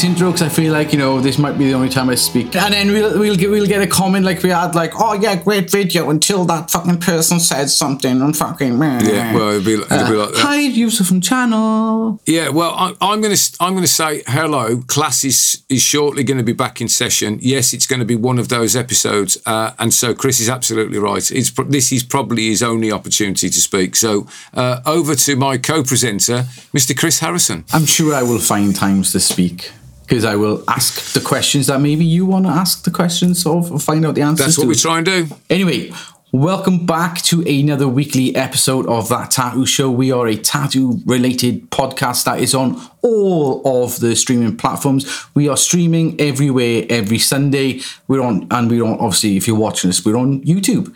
[0.00, 2.14] this intro because I feel like you know this might be the only time I
[2.14, 5.14] speak, and then we'll we'll get we'll get a comment like we had like, oh
[5.14, 9.74] yeah, great video until that fucking person said something and fucking Yeah, well, it'd be,
[9.74, 10.38] it'd be like that.
[10.38, 12.20] Hi, Yusuf from channel.
[12.24, 14.82] Yeah, well, I, I'm going to I'm to say hello.
[14.86, 17.38] Class is is shortly going to be back in session.
[17.42, 20.98] Yes, it's going to be one of those episodes, uh, and so Chris is absolutely
[20.98, 21.30] right.
[21.30, 23.96] It's this is probably his only opportunity to speak.
[23.96, 26.96] So uh, over to my co-presenter, Mr.
[26.96, 27.64] Chris Harrison.
[27.72, 29.70] I'm sure I will find times to speak
[30.10, 33.70] because I will ask the questions that maybe you want to ask the questions of
[33.70, 34.44] or find out the answers.
[34.44, 34.68] That's what to.
[34.68, 35.28] we try and do.
[35.48, 35.92] Anyway,
[36.32, 39.88] welcome back to another weekly episode of That Tattoo Show.
[39.88, 45.26] We are a tattoo related podcast that is on all of the streaming platforms.
[45.34, 47.80] We are streaming everywhere every Sunday.
[48.08, 50.92] We're on, and we're on, obviously, if you're watching us, we're on YouTube.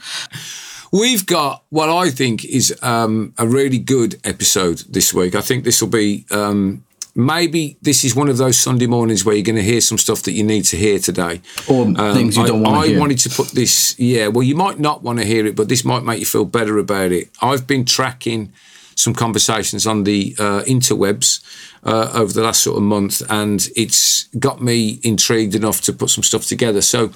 [0.90, 5.36] We've got what I think is um, a really good episode this week.
[5.36, 6.84] I think this will be um,
[7.14, 10.22] maybe this is one of those Sunday mornings where you're going to hear some stuff
[10.22, 11.40] that you need to hear today.
[11.68, 12.96] Or things you don't want I to hear.
[12.96, 15.68] I wanted to put this, yeah, well, you might not want to hear it, but
[15.68, 17.30] this might make you feel better about it.
[17.40, 18.52] I've been tracking
[18.96, 21.42] some conversations on the uh, interwebs
[21.84, 26.10] uh, over the last sort of month, and it's got me intrigued enough to put
[26.10, 26.80] some stuff together.
[26.80, 27.12] So,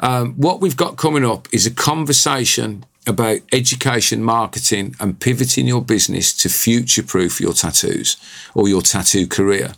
[0.00, 5.82] um, what we've got coming up is a conversation about education, marketing, and pivoting your
[5.82, 8.16] business to future proof your tattoos
[8.54, 9.74] or your tattoo career.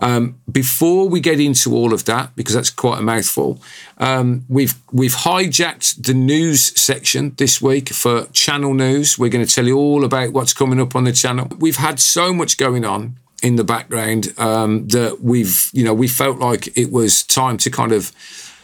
[0.00, 3.60] Um, before we get into all of that, because that's quite a mouthful,
[3.98, 9.16] um, we've we've hijacked the news section this week for channel news.
[9.16, 11.48] We're going to tell you all about what's coming up on the channel.
[11.58, 16.08] We've had so much going on in the background um, that we've you know we
[16.08, 18.12] felt like it was time to kind of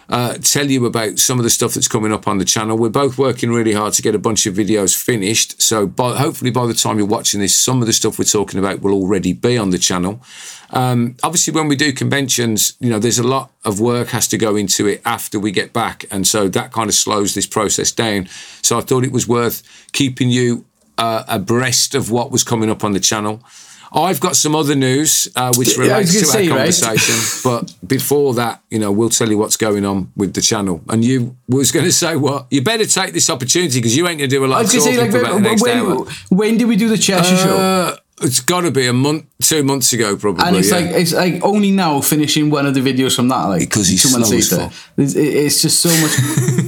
[0.09, 2.79] uh, tell you about some of the stuff that's coming up on the channel.
[2.79, 5.61] We're both working really hard to get a bunch of videos finished.
[5.61, 8.59] So, by, hopefully, by the time you're watching this, some of the stuff we're talking
[8.59, 10.23] about will already be on the channel.
[10.71, 14.39] Um, obviously, when we do conventions, you know, there's a lot of work has to
[14.39, 17.93] go into it after we get back, and so that kind of slows this process
[17.93, 18.29] down.
[18.63, 20.65] So, I thought it was worth keeping you
[20.97, 23.43] uh, abreast of what was coming up on the channel.
[23.93, 26.57] I've got some other news uh, which relates to our say, right?
[26.57, 30.83] conversation, but before that, you know, we'll tell you what's going on with the channel.
[30.89, 32.47] And you was going to say what?
[32.51, 34.73] You better take this opportunity because you ain't going to do a lot I of
[34.73, 35.63] was going talking to say, for like, about the next
[36.31, 37.57] when, when did we do the Cheshire show?
[37.57, 40.45] Uh, it's got to be a month, two months ago, probably.
[40.47, 40.77] And it's yeah.
[40.79, 44.03] like it's like only now finishing one of the videos from that like Because he's
[44.03, 44.73] slow as fuck.
[44.97, 46.65] It's, it's just so much.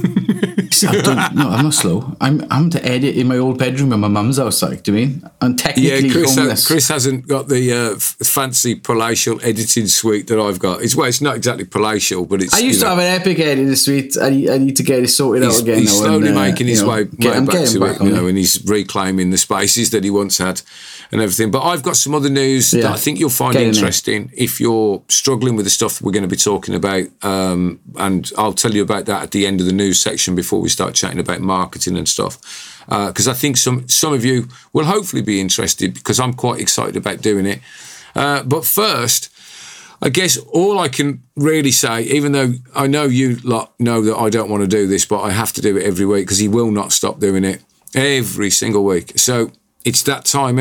[0.89, 2.15] I don't- no, I'm not slow.
[2.21, 4.61] I'm I'm to edit in my old bedroom in my mum's house.
[4.61, 5.29] Like, do you mean?
[5.41, 6.67] I'm technically yeah, Chris, homeless.
[6.67, 10.81] Chris hasn't got the uh, f- fancy palatial editing suite that I've got.
[10.81, 12.53] It's well, it's not exactly palatial, but it's.
[12.53, 14.15] I used to know, have an epic editing suite.
[14.21, 15.79] I, need- I need to get it sorted out again.
[15.79, 17.73] he's now slowly and, uh, making his you know, way, get- way I'm back getting
[17.73, 20.61] to back it, you know, and he's reclaiming the spaces that he once had
[21.11, 21.51] and everything.
[21.51, 22.83] But I've got some other news Yeah.
[22.83, 23.79] that I think you'll find Get in there.
[23.79, 27.05] interesting if you're struggling with the stuff we're going to be talking about.
[27.21, 30.61] Um, and I'll tell you about that at the end of the news section before
[30.61, 32.39] we start chatting about marketing and stuff.
[32.87, 36.95] Because I think some some of you will hopefully be interested because I'm quite excited
[36.95, 37.59] about doing it.
[38.15, 39.29] Uh, but first,
[40.01, 44.17] I guess all I can really say, even though I know you lot know that
[44.17, 46.39] I don't want to do this, but I have to do it every week because
[46.39, 49.19] he will not stop doing it every single week.
[49.19, 49.51] So
[49.85, 50.57] it's that time?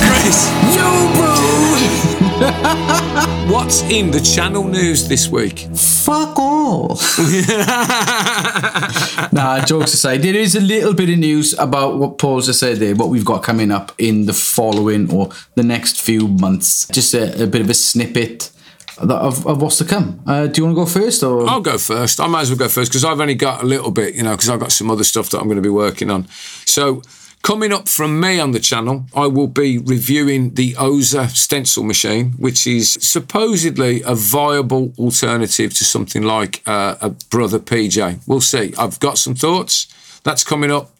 [0.00, 0.75] Chris, Yo, bro!
[3.50, 5.60] what's in the channel news this week?
[5.74, 6.88] Fuck all.
[9.32, 12.76] nah, jokes aside, there is a little bit of news about what Paul's just said
[12.76, 16.86] there, what we've got coming up in the following or the next few months.
[16.88, 18.50] Just a, a bit of a snippet
[18.98, 20.22] of, of what's to come.
[20.26, 21.48] Uh, do you want to go first or?
[21.48, 22.20] I'll go first.
[22.20, 24.32] I might as well go first because I've only got a little bit, you know,
[24.32, 26.28] because I've got some other stuff that I'm going to be working on.
[26.66, 27.00] So,
[27.42, 32.32] coming up from me on the channel, I will be reviewing the Oza stencil machine,
[32.32, 38.20] which is supposedly a viable alternative to something like uh, a Brother PJ.
[38.26, 38.74] We'll see.
[38.78, 39.86] I've got some thoughts.
[40.24, 40.90] That's coming up.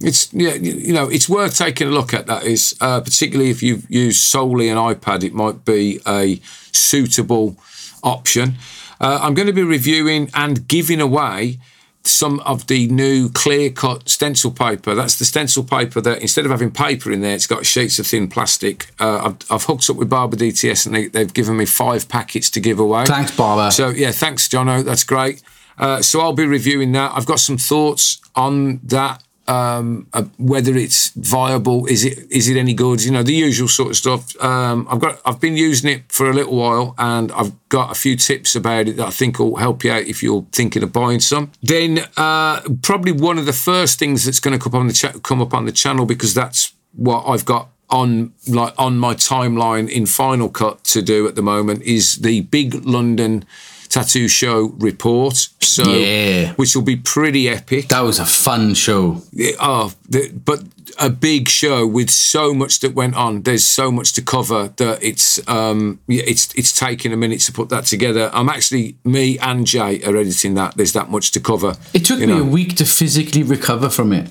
[0.00, 2.26] It's yeah, you know, it's worth taking a look at.
[2.26, 6.40] That is, uh, particularly if you use solely an iPad, it might be a
[6.72, 7.56] suitable
[8.02, 8.54] option.
[9.00, 11.58] Uh, I'm going to be reviewing and giving away
[12.06, 14.94] some of the new clear cut stencil paper.
[14.94, 18.06] That's the stencil paper that instead of having paper in there, it's got sheets of
[18.06, 18.90] thin plastic.
[19.00, 22.50] Uh, I've, I've hooked up with Barber DTS and they, they've given me five packets
[22.50, 23.04] to give away.
[23.06, 23.70] Thanks, Barber.
[23.70, 24.84] So yeah, thanks, Jono.
[24.84, 25.42] That's great.
[25.78, 27.12] Uh, so I'll be reviewing that.
[27.14, 29.22] I've got some thoughts on that.
[29.46, 33.04] Um, uh, whether it's viable, is it is it any good?
[33.04, 34.42] You know, the usual sort of stuff.
[34.42, 37.94] Um, I've got I've been using it for a little while, and I've got a
[37.94, 40.92] few tips about it that I think will help you out if you're thinking of
[40.92, 41.52] buying some.
[41.62, 44.94] Then uh, probably one of the first things that's going to come up on the
[44.94, 49.14] cha- come up on the channel because that's what I've got on like on my
[49.14, 53.44] timeline in Final Cut to do at the moment is the big London
[53.88, 55.48] tattoo show report.
[55.60, 56.52] So, Yeah.
[56.54, 57.88] which will be pretty epic.
[57.88, 59.22] That was a fun show.
[59.60, 60.62] Oh, the, but
[60.98, 63.42] a big show with so much that went on.
[63.42, 67.68] There's so much to cover that it's um it's it's taking a minute to put
[67.70, 68.30] that together.
[68.32, 70.76] I'm actually me and Jay are editing that.
[70.76, 71.74] There's that much to cover.
[71.92, 72.40] It took me know.
[72.40, 74.30] a week to physically recover from it.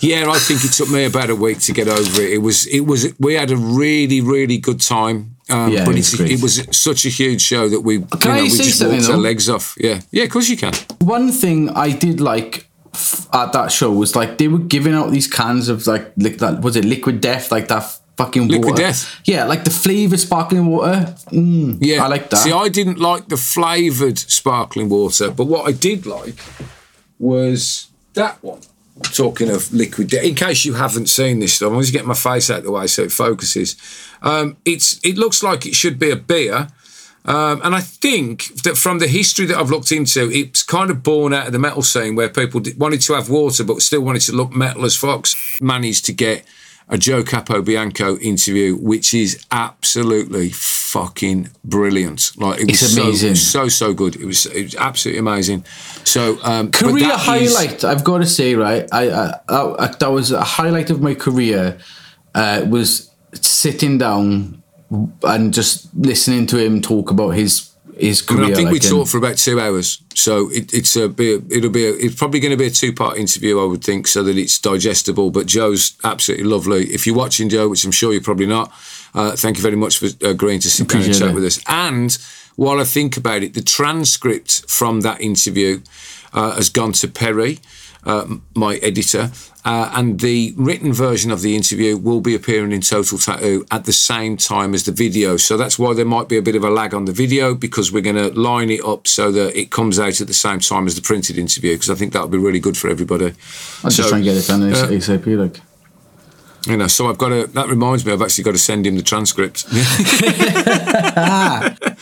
[0.00, 2.30] Yeah, I think it took me about a week to get over it.
[2.32, 5.36] It was it was we had a really really good time.
[5.50, 8.38] Um, Yeah, but it it was such a huge show that we you Can know
[8.38, 9.16] I we just walked our though?
[9.18, 9.74] legs off.
[9.80, 10.72] Yeah, yeah, of course you can.
[11.00, 15.10] One thing I did like f- at that show was like they were giving out
[15.10, 17.84] these cans of like like that was it liquid death like that
[18.18, 18.82] fucking Liquid water.
[18.82, 19.20] Death.
[19.24, 21.14] Yeah, like the flavor sparkling water.
[21.32, 22.38] Mm, Yeah, I like that.
[22.38, 26.34] See, I didn't like the flavoured sparkling water, but what I did like
[27.18, 28.60] was that one.
[29.02, 32.50] Talking of liquid, in case you haven't seen this stuff, I'm to getting my face
[32.50, 33.76] out of the way so it focuses.
[34.22, 36.68] Um, it's it looks like it should be a beer,
[37.24, 41.02] um, and I think that from the history that I've looked into, it's kind of
[41.02, 44.22] born out of the metal scene where people wanted to have water but still wanted
[44.22, 45.60] to look metal as Fox.
[45.60, 46.44] Managed to get
[46.90, 52.32] a Joe Capobianco interview, which is absolutely fucking brilliant.
[52.36, 53.34] Like it was It's so- amazing.
[53.34, 54.16] so so good.
[54.16, 55.64] It was it was absolutely amazing.
[56.04, 57.84] So um, career that is- highlight.
[57.84, 58.86] I've got to say, right?
[58.92, 61.78] I, I, I that was a highlight of my career.
[62.34, 64.62] Uh, was sitting down
[65.22, 68.42] and just listening to him talk about his his I, career.
[68.44, 71.08] mean, I think we like, and- talked for about two hours, so it, it's a
[71.08, 73.64] be a, it'll be a, it's probably going to be a two part interview, I
[73.64, 75.30] would think, so that it's digestible.
[75.30, 76.86] But Joe's absolutely lovely.
[76.86, 78.72] If you're watching Joe, which I'm sure you're probably not,
[79.14, 81.34] uh, thank you very much for agreeing to sit down and chat it.
[81.34, 81.60] with us.
[81.66, 82.16] And
[82.56, 85.80] while I think about it, the transcript from that interview
[86.32, 87.60] uh, has gone to Perry,
[88.04, 89.30] uh, my editor,
[89.64, 93.84] uh, and the written version of the interview will be appearing in Total Tattoo at
[93.84, 95.36] the same time as the video.
[95.36, 97.92] So that's why there might be a bit of a lag on the video because
[97.92, 100.86] we're going to line it up so that it comes out at the same time
[100.86, 103.34] as the printed interview because I think that would be really good for everybody.
[103.82, 105.36] Just So, try and get it done uh, ASAP.
[105.36, 105.60] Like.
[106.66, 107.46] You know, so I've got to.
[107.46, 109.64] That reminds me, I've actually got to send him the transcript.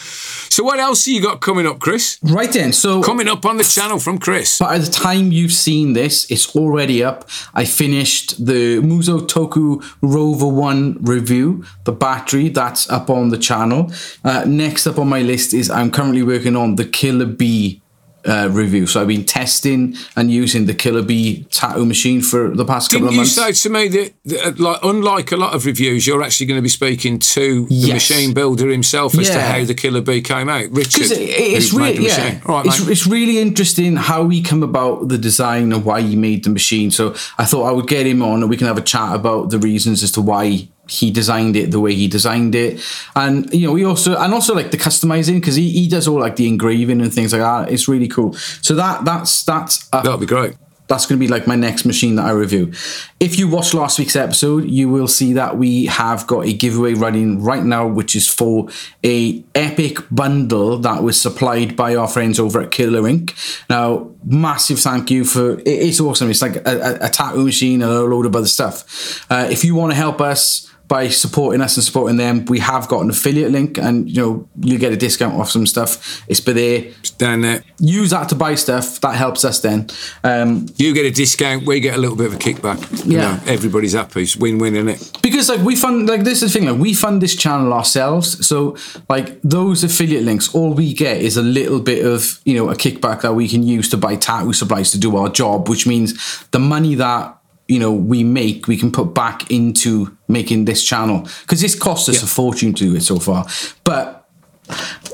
[0.56, 2.18] so what else have you got coming up, Chris?
[2.22, 4.58] Right then, so Coming up on the channel from Chris.
[4.58, 7.28] by the time you've seen this, it's already up.
[7.52, 13.92] I finished the Muzo Toku Rover 1 review, the battery, that's up on the channel.
[14.24, 17.82] Uh, next up on my list is I'm currently working on the Killer Bee
[18.26, 18.86] uh, review.
[18.86, 23.02] So I've been testing and using the Killer Bee tattoo machine for the past Didn't
[23.04, 23.36] couple of months.
[23.36, 26.58] you say to me that, that, like, unlike a lot of reviews, you're actually going
[26.58, 28.10] to be speaking to the Yes.
[28.10, 31.10] machine builder himself as to how the Killer Bee came out, Richard?
[31.12, 35.72] It, it's really yeah, right, it's, it's really interesting how he came about the design
[35.72, 36.90] and why he made the machine.
[36.90, 39.50] So I thought I would get him on and we can have a chat about
[39.50, 42.80] the reasons as to why he designed it the way he designed it,
[43.14, 46.20] and you know we also and also like the customizing because he, he does all
[46.20, 47.72] like the engraving and things like that.
[47.72, 48.32] It's really cool.
[48.34, 50.54] So that that's that's That'll be great.
[50.88, 52.72] that's going to be like my next machine that I review.
[53.18, 56.94] If you watch last week's episode, you will see that we have got a giveaway
[56.94, 58.68] running right now, which is for
[59.04, 63.34] a epic bundle that was supplied by our friends over at Killer Ink.
[63.68, 66.30] Now, massive thank you for it's awesome.
[66.30, 66.62] It's like a,
[67.02, 69.24] a, a tattoo machine and a load of other stuff.
[69.28, 72.86] Uh, if you want to help us by supporting us and supporting them, we have
[72.88, 76.22] got an affiliate link, and you know you get a discount off some stuff.
[76.28, 76.84] It's by there.
[77.00, 77.62] It's down there.
[77.78, 79.00] Use that to buy stuff.
[79.00, 79.88] That helps us then.
[80.22, 83.04] Um, You get a discount, we get a little bit of a kickback.
[83.06, 83.20] You Yeah.
[83.36, 84.22] know, everybody's happy.
[84.22, 85.10] It's win-win, isn't it?
[85.22, 88.46] because like we fund like this is the thing like we fund this channel ourselves
[88.46, 88.76] so
[89.08, 92.74] like those affiliate links all we get is a little bit of you know a
[92.76, 96.14] kickback that we can use to buy tattoo supplies to do our job which means
[96.52, 97.35] the money that
[97.68, 102.08] you know we make we can put back into making this channel because this cost
[102.08, 102.24] us Yeah.
[102.24, 103.46] a fortune to do it so far
[103.84, 104.22] but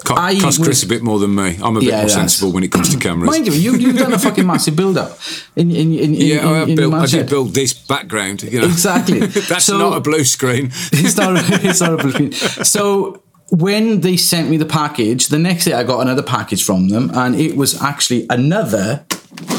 [0.05, 1.59] Co- I cost Chris a bit more than me.
[1.63, 3.31] I'm a bit Yeah, more sensible when it comes to cameras.
[3.31, 5.19] mind you, you you've done a fucking massive build up
[5.57, 8.43] in in in, in yeah, I, have built, I did build this background.
[8.43, 8.67] You know.
[8.67, 9.19] Exactly.
[9.51, 10.67] That's So- not a blue screen.
[10.93, 12.33] it's not, it's not a blue screen.
[12.65, 16.89] So when they sent me the package, the next day I got another package from
[16.89, 19.05] them, and it was actually another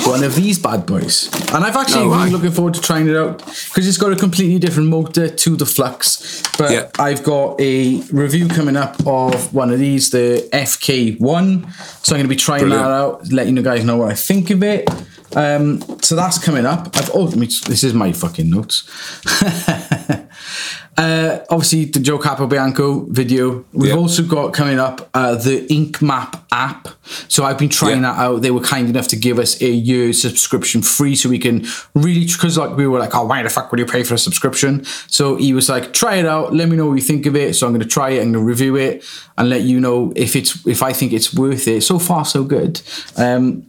[0.06, 1.30] one of these bad boys.
[1.54, 4.16] And I've actually Oh, been looking forward to trying it out because it's got a
[4.16, 6.42] completely different motor to the Flux.
[6.58, 6.90] But Yeah.
[7.00, 11.72] I've got a review coming up of one of these, the FK1.
[12.06, 12.84] So I'm going to be trying Brilliant.
[12.86, 14.88] that out, letting you guys know what I think of it.
[15.36, 16.96] Um, so that's coming up.
[16.96, 18.84] I've oh, this is my fucking notes.
[20.96, 23.66] Uh, obviously, the Joe Capobianco video.
[23.74, 23.98] We've Yeah.
[23.98, 26.88] also got coming up uh, the Ink Map app.
[27.28, 28.14] So I've been trying Yeah.
[28.14, 28.42] that out.
[28.44, 32.26] They were kind enough to give us a year subscription free, so we can really
[32.26, 34.86] because like we were like, oh, why the fuck would you pay for a subscription?
[35.08, 36.54] So he was like, try it out.
[36.54, 37.56] Let me know what you think of it.
[37.56, 38.18] So I'm going to try it.
[38.22, 39.04] I'm going to review it
[39.38, 41.82] and let you know if it's if I think it's worth it.
[41.82, 42.82] So far, so good.
[43.18, 43.64] Um,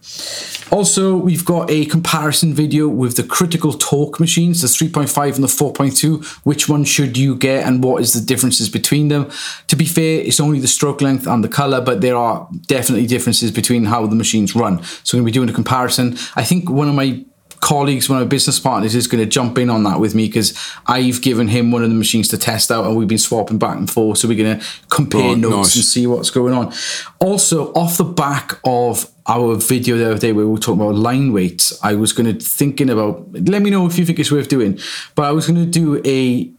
[0.71, 5.49] also, we've got a comparison video with the critical Talk machines, the 3.5 and the
[5.49, 6.23] 4.2.
[6.45, 9.31] Which one should you get and what is the differences between them?
[9.69, 13.07] To be fair, it's only the stroke length and the color, but there are definitely
[13.07, 14.83] differences between how the machines run.
[15.05, 16.17] So I'm going to be doing a comparison.
[16.37, 17.25] I think one of my
[17.61, 20.27] colleagues, one of my business partners is going to jump in on that with me
[20.27, 20.53] because
[20.87, 23.79] I've given him one of the machines to test out and we've been swapping back
[23.79, 24.19] and forth.
[24.19, 25.77] So we're going to compare Right, notes nice.
[25.77, 26.75] and see what's going on.
[27.21, 30.95] Also, off the back of our video the other day where we were talking about
[30.97, 33.33] line weights, I was going to thinking about.
[33.33, 34.79] Let me know if you think it's worth doing.
[35.15, 36.53] But I was going to do a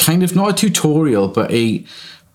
[0.00, 1.84] kind of not a tutorial, but a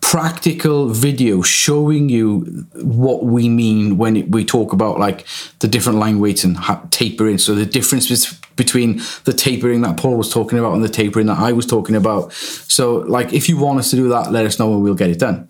[0.01, 2.41] practical video showing you
[2.75, 5.25] what we mean when we talk about like
[5.59, 7.39] the different line weights and ha- tapering.
[7.39, 11.25] So the difference bes- between the tapering that Paul was talking about and the tapering
[11.25, 12.31] that I was talking about.
[12.33, 15.09] So like, if you want us to do that, let us know and we'll get
[15.09, 15.49] it done.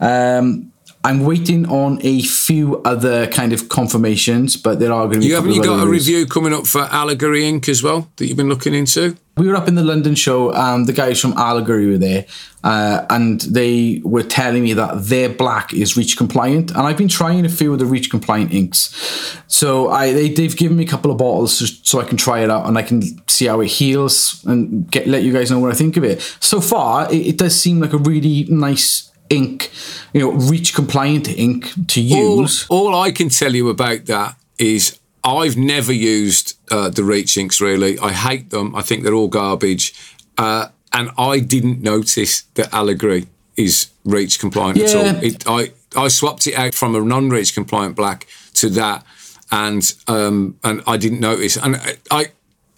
[0.00, 5.20] Um, I'm waiting on a few other kind of confirmations, but there are going to
[5.20, 5.26] be.
[5.26, 6.08] You haven't you got a reviews.
[6.08, 7.68] review coming up for Allegory Ink.
[7.68, 9.16] as well that you've been looking into?
[9.40, 12.26] we were up in the London show, and the guys from Allegory were there,
[12.62, 17.08] uh, and they were telling me that their black is reach compliant, and I've been
[17.08, 19.38] trying a few of the reach compliant inks.
[19.46, 22.50] So I they, they've given me a couple of bottles so I can try it
[22.50, 25.72] out and I can see how it heals and get let you guys know what
[25.72, 26.20] I think of it.
[26.40, 29.70] So far, it, it does seem like a really nice ink,
[30.12, 32.66] you know, reach compliant ink to use.
[32.68, 37.60] all I can tell you about that is I've never used uh, the Reach inks
[37.60, 37.98] really.
[37.98, 38.74] I hate them.
[38.74, 39.94] I think they're all garbage.
[40.36, 45.22] Uh, and I didn't notice that Allegory is Reach compliant at all.
[45.22, 49.04] It, I, I swapped it out from a non-Reach compliant black to that,
[49.52, 51.56] and um, and I didn't notice.
[51.56, 52.26] And I, I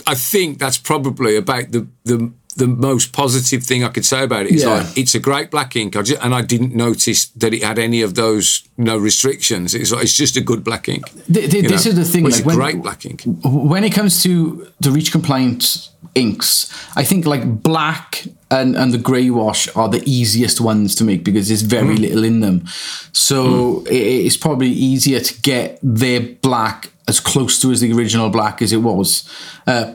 [0.06, 4.46] I think that's probably about the the the most positive thing I could say about
[4.46, 4.74] it is Yeah.
[4.74, 7.78] like it's a great black ink, I ju- and I didn't notice that it had
[7.78, 9.74] any of those no restrictions.
[9.74, 11.04] It's like, it's just a good black ink.
[11.32, 11.90] Th- th- you this know?
[11.92, 13.22] is the thing, Well, it's like, a when- great black ink.
[13.42, 18.98] when it comes to the reach compliant inks, I think like black and, and the
[18.98, 22.66] grey wash are the easiest ones to make because there's very little in them.
[23.12, 28.28] So it, it's probably easier to get their black as close to as the original
[28.30, 29.26] black as it was.
[29.66, 29.94] Uh,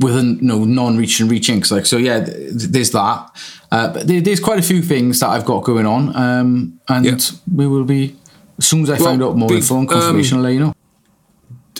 [0.00, 2.36] with a no non-reach and reach inks like so yeah th-
[2.74, 3.30] there's that
[3.72, 7.04] uh, but there, there's quite a few things that I've got going on um, and
[7.04, 7.18] Yeah.
[7.54, 8.16] we will be
[8.58, 10.72] as soon as I find out more big, info and confirmation I'll let you know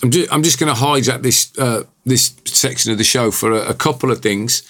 [0.03, 3.51] I'm just, I'm just going to hijack this uh, this section of the show for
[3.53, 4.63] a, a couple of things.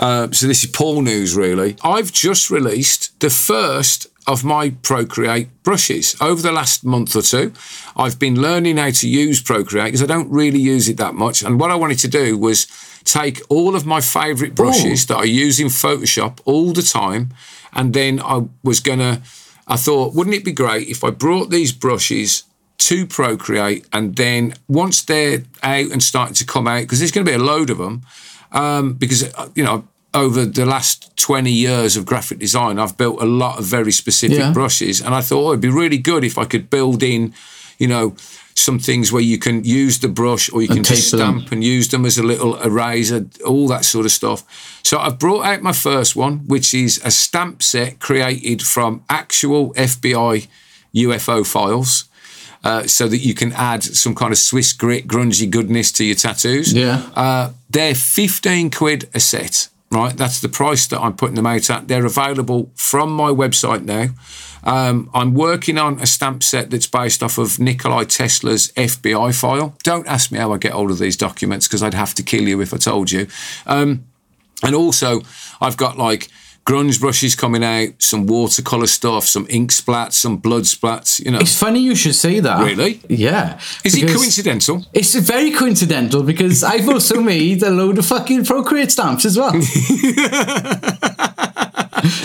[0.00, 1.76] Uh, so this is Paul news, really.
[1.84, 7.52] I've just released the first of my Procreate brushes over the last month or two.
[7.96, 11.42] I've been learning how to use Procreate because I don't really use it that much.
[11.42, 12.66] And what I wanted to do was
[13.04, 17.30] take all of my favourite brushes that I use in Photoshop all the time,
[17.72, 19.22] and then I was gonna.
[19.66, 22.44] I thought, wouldn't it be great if I brought these brushes
[22.78, 27.24] to Procreate, and then once they're out and starting to come out, because there's going
[27.24, 28.02] to be a load of them,
[28.50, 33.22] um, because uh, you know over the last 20 years of graphic design, I've built
[33.22, 34.52] a lot of very specific Yeah.
[34.52, 37.32] brushes, and I thought oh, it'd be really good if I could build in,
[37.78, 38.14] you know.
[38.54, 41.38] Some things where you can use the brush or you can just taper them.
[41.38, 44.44] stamp and use them as a little eraser, all that sort of stuff.
[44.84, 49.72] So I've brought out my first one, which is a stamp set created from actual
[49.72, 50.48] FBI
[50.94, 52.04] UFO files.
[52.62, 56.14] Uh, so that you can add some kind of Swiss grit, grungy goodness to your
[56.14, 56.74] tattoos.
[56.74, 57.08] Yeah.
[57.16, 60.16] Uh, they're 15 quid a set, right?
[60.16, 61.86] That's the price that I'm putting them out at.
[61.86, 64.08] They're available from my website now.
[64.64, 69.76] Um, I'm working on a stamp set that's based off of Nikolai Tesla's FBI file.
[69.82, 72.48] Don't ask me how I get hold of these documents because I'd have to kill
[72.48, 73.26] you if I told you.
[73.66, 74.06] Um,
[74.62, 75.22] and also,
[75.60, 76.28] I've got like
[76.64, 81.24] grunge brushes coming out, some watercolor stuff, some ink splats, some blood splats.
[81.24, 82.64] You know, It's funny you should say that.
[82.64, 83.00] Really?
[83.08, 83.58] Yeah.
[83.84, 84.84] is it coincidental?
[84.92, 89.52] It's very coincidental because I've also made a load of fucking Procreate stamps as well.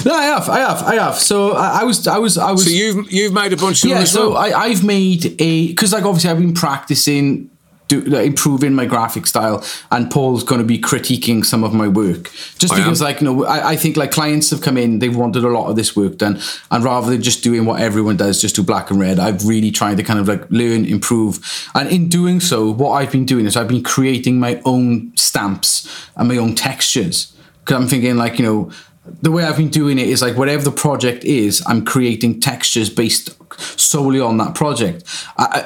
[0.05, 1.15] no, I have, I have, I have.
[1.15, 2.65] So I, I was, I was, I was.
[2.65, 4.05] So you've you've made a bunch of them yeah.
[4.05, 4.37] So well.
[4.37, 7.49] I, I've made a because like obviously I've been practicing.
[7.87, 11.87] Do, like, improving my graphic style, and Paul's going to be critiquing some of my
[11.87, 12.31] work.
[12.57, 12.83] Just I am.
[12.83, 15.49] because, like, you know, I, I think like clients have come in, they've wanted a
[15.49, 16.39] lot of this work done,
[16.69, 19.71] and rather than just doing what everyone does, just do black and red, I've really
[19.71, 21.39] tried to kind of like learn, improve,
[21.73, 25.87] and in doing so, what I've been doing is I've been creating my own stamps
[26.15, 28.71] and my own textures because I'm thinking like you know
[29.21, 32.89] the way I've been doing it is like whatever the project is, I'm creating textures
[32.89, 33.37] based
[33.79, 35.03] solely on that project.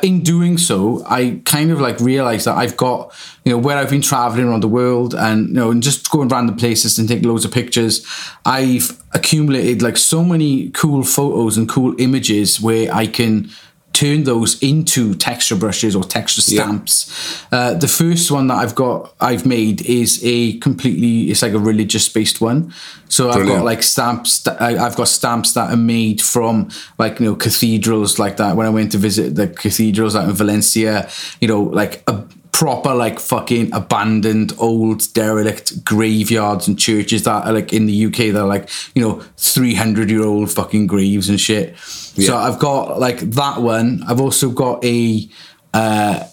[0.04, 3.90] In doing so, I kind of like realized that I've got you know where I've
[3.90, 7.24] been traveling around the world and you know and just going random places and take
[7.24, 8.06] loads of pictures.
[8.46, 13.50] I've accumulated like so many cool photos and cool images where I can
[13.94, 17.46] turn those into texture brushes or texture stamps.
[17.52, 17.60] Yeah.
[17.60, 21.60] Uh, the first one that I've got, I've made is a completely, it's like a
[21.60, 22.74] religious based one.
[23.10, 23.50] So Brilliant.
[23.50, 28.18] I've got like stamps, I've got stamps that are made from like, you know, cathedrals
[28.18, 28.56] like that.
[28.56, 32.24] When I went to visit the cathedrals out in Valencia, you know, like a,
[32.62, 38.32] proper like fucking abandoned old derelict graveyards and churches that are like in the UK
[38.32, 41.70] that are like you know 300 year old fucking graves and shit
[42.14, 42.28] yeah.
[42.28, 45.28] so I've got like that one I've also got a
[45.74, 46.24] uh,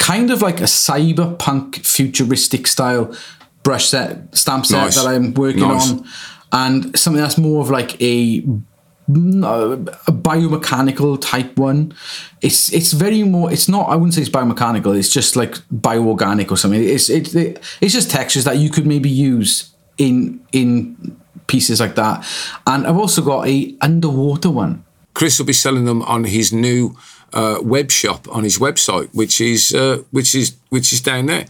[0.00, 3.16] kind of like a cyberpunk futuristic style
[3.62, 4.96] brush set stamp set nice.
[4.96, 5.92] that I'm working nice.
[5.92, 6.04] on
[6.50, 8.44] and something that's more of like a
[9.08, 11.94] a biomechanical type one.
[12.40, 13.52] It's it's very more.
[13.52, 13.88] It's not.
[13.88, 14.96] I wouldn't say it's biomechanical.
[14.96, 16.82] It's just like bioorganic or something.
[16.82, 21.16] It's it, it it's just textures that you could maybe use in in
[21.46, 22.26] pieces like that.
[22.66, 24.84] And I've also got a underwater one.
[25.14, 26.96] Chris will be selling them on his new
[27.32, 31.46] uh, web shop on his website, which is uh, which is which is down there.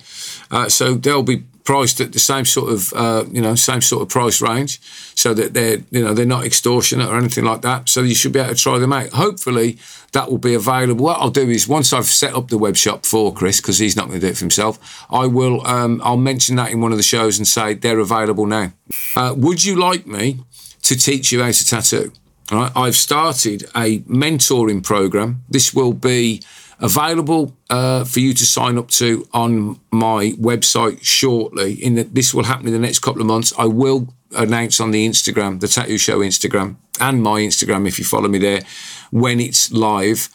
[0.51, 4.03] Uh, so they'll be priced at the same sort of uh, you know same sort
[4.03, 4.81] of price range,
[5.15, 7.89] so that they're you know they're not extortionate or anything like that.
[7.89, 9.11] So you should be able to try them out.
[9.11, 9.79] Hopefully
[10.13, 11.05] that will be available.
[11.05, 13.97] What I'll do is once I've set up the web shop for Chris because he's
[13.97, 16.93] not going to do it for himself, I will um, I'll mention that in one
[16.93, 18.73] of the shows and say they're available now.
[19.17, 20.41] Uh, would you like me
[20.83, 22.13] to teach you how to tattoo?
[22.51, 25.43] Right, I've started a mentoring program.
[25.49, 26.43] This will be
[26.83, 31.75] available uh, for you to sign up to on my website shortly.
[31.83, 33.53] In that this will happen in the next couple of months.
[33.57, 38.05] I will announce on the Instagram, the Tattoo Show Instagram, and my Instagram if you
[38.05, 38.63] follow me there
[39.11, 40.29] when it's live.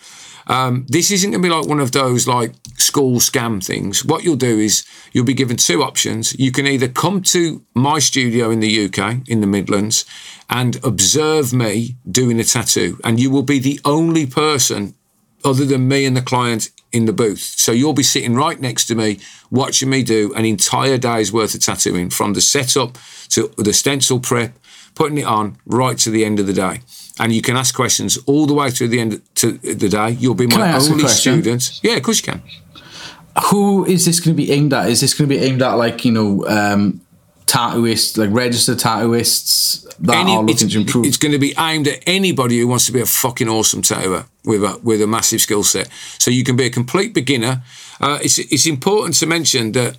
[0.49, 4.05] Um, this isn't going to be like one of those like school scam things.
[4.05, 6.39] What you'll do is you'll be given two options.
[6.39, 10.05] You can either come to my studio in the UK, in the Midlands,
[10.49, 14.95] and observe me doing a tattoo, and you will be the only person
[15.47, 17.39] other than me and the client in the booth.
[17.39, 21.55] So you'll be sitting right next to me, watching me do an entire day's worth
[21.55, 22.97] of tattooing from the setup
[23.29, 24.57] to the stencil prep,
[24.95, 26.81] putting it on right to the end of the day.
[27.19, 30.11] And you can ask questions all the way through the end to the day.
[30.11, 31.79] You'll be my only student.
[31.81, 32.41] Yeah, of course you can.
[33.51, 34.89] Who is this going to be aimed at?
[34.89, 37.01] Is this going to be aimed at like you know um,
[37.47, 41.05] tattooists, like registered tattooists that Any, are looking to improve?
[41.05, 44.25] It's going to be aimed at anybody who wants to be a fucking awesome tattooer
[44.45, 45.89] with a with a massive skill set.
[46.19, 47.63] So you can be a complete beginner.
[47.99, 49.97] Uh, it's it's important to mention that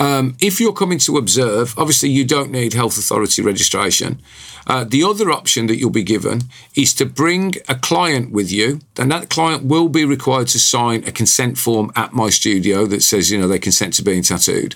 [0.00, 4.20] um, if you're coming to observe, obviously you don't need health authority registration.
[4.66, 6.42] Uh, the other option that you'll be given
[6.76, 11.02] is to bring a client with you, and that client will be required to sign
[11.04, 14.74] a consent form at my studio that says, you know, they consent to being tattooed.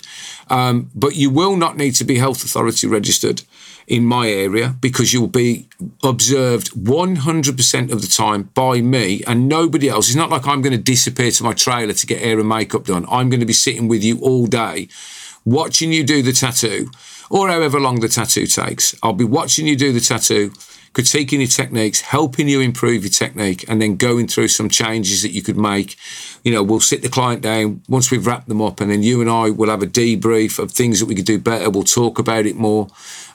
[0.49, 3.43] Um, but you will not need to be health authority registered
[3.87, 5.67] in my area because you'll be
[6.03, 10.07] observed 100% of the time by me and nobody else.
[10.07, 12.85] It's not like I'm going to disappear to my trailer to get hair and makeup
[12.85, 13.05] done.
[13.09, 14.87] I'm going to be sitting with you all day,
[15.45, 16.89] watching you do the tattoo
[17.29, 18.95] or however long the tattoo takes.
[19.01, 20.53] I'll be watching you do the tattoo,
[20.93, 25.31] critiquing your techniques, helping you improve your technique, and then going through some changes that
[25.31, 25.95] you could make.
[26.43, 29.19] You know, we'll sit the client down once we've wrapped them up, and then you
[29.19, 31.69] and I will have a debrief of things that we could do better.
[31.69, 32.87] We'll talk about it more.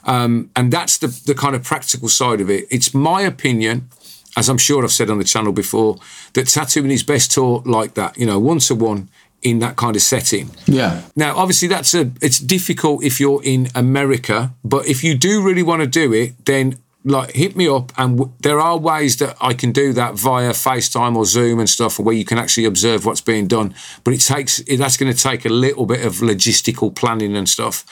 [0.05, 2.65] Um, and that's the, the kind of practical side of it.
[2.71, 3.89] It's my opinion,
[4.37, 5.97] as I'm sure I've said on the channel before,
[6.33, 9.09] that tattooing is best taught like that, you know, one to one
[9.41, 10.51] in that kind of setting.
[10.65, 11.01] Yeah.
[11.15, 15.63] Now, obviously, that's a it's difficult if you're in America, but if you do really
[15.63, 19.37] want to do it, then like hit me up and w- there are ways that
[19.39, 23.05] I can do that via FaceTime or Zoom and stuff where you can actually observe
[23.05, 26.93] what's being done but it takes that's going to take a little bit of logistical
[26.93, 27.85] planning and stuff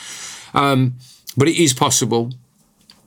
[0.53, 0.95] um,
[1.37, 2.31] but it is possible.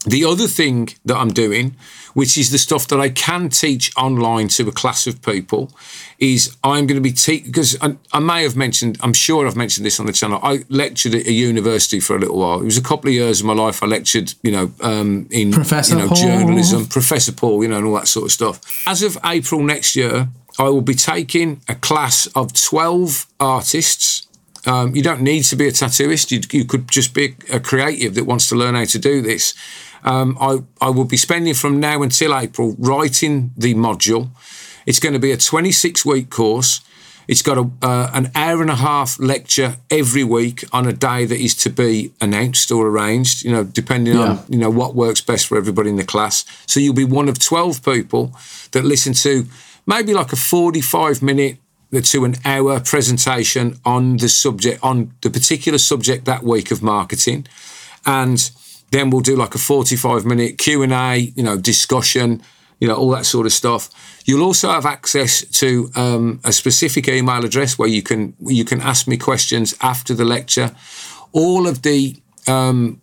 [0.06, 1.76] The other thing that I'm doing,
[2.14, 5.70] which is the stuff that I can teach online to a class of people,
[6.18, 9.56] is I'm going to be teaching because I, I, may have mentioned, I'm sure I've
[9.56, 10.40] mentioned this on the channel.
[10.42, 12.60] I lectured at a university for a little while.
[12.60, 13.82] It was a couple of years of my life.
[13.82, 17.86] I lectured, you know, um, in Professor you know, journalism, Professor Paul, you know, and
[17.86, 18.60] all that sort of stuff.
[18.86, 24.26] As of April next year, I will be taking a class of 12 artists
[24.66, 26.30] um, you don't need to be a tattooist.
[26.30, 29.54] You, you, could just be a creative that wants to learn how to do this.
[30.04, 34.30] Um, I, I will be spending from now until April writing the module.
[34.86, 36.80] It's going to be a 26 week course.
[37.28, 41.26] It's got a, uh, an hour and a half lecture every week on a day
[41.26, 44.30] that is to be announced or arranged, you know, depending yeah.
[44.30, 46.44] on, you know, what works best for everybody in the class.
[46.66, 48.34] So you'll be one of 12 people
[48.72, 49.46] that listen to
[49.86, 51.58] maybe like a 45 minute
[52.02, 57.46] to an hour presentation on the subject, on the particular subject that week of marketing.
[58.06, 58.50] And
[58.90, 62.42] then we'll do like a 45 minute Q&A, you know, discussion,
[62.80, 63.90] you know, all that sort of stuff.
[64.24, 68.80] You'll also have access to um, a specific email address where you can you can
[68.80, 70.74] ask me questions after the lecture.
[71.32, 72.16] All of the
[72.48, 73.00] um,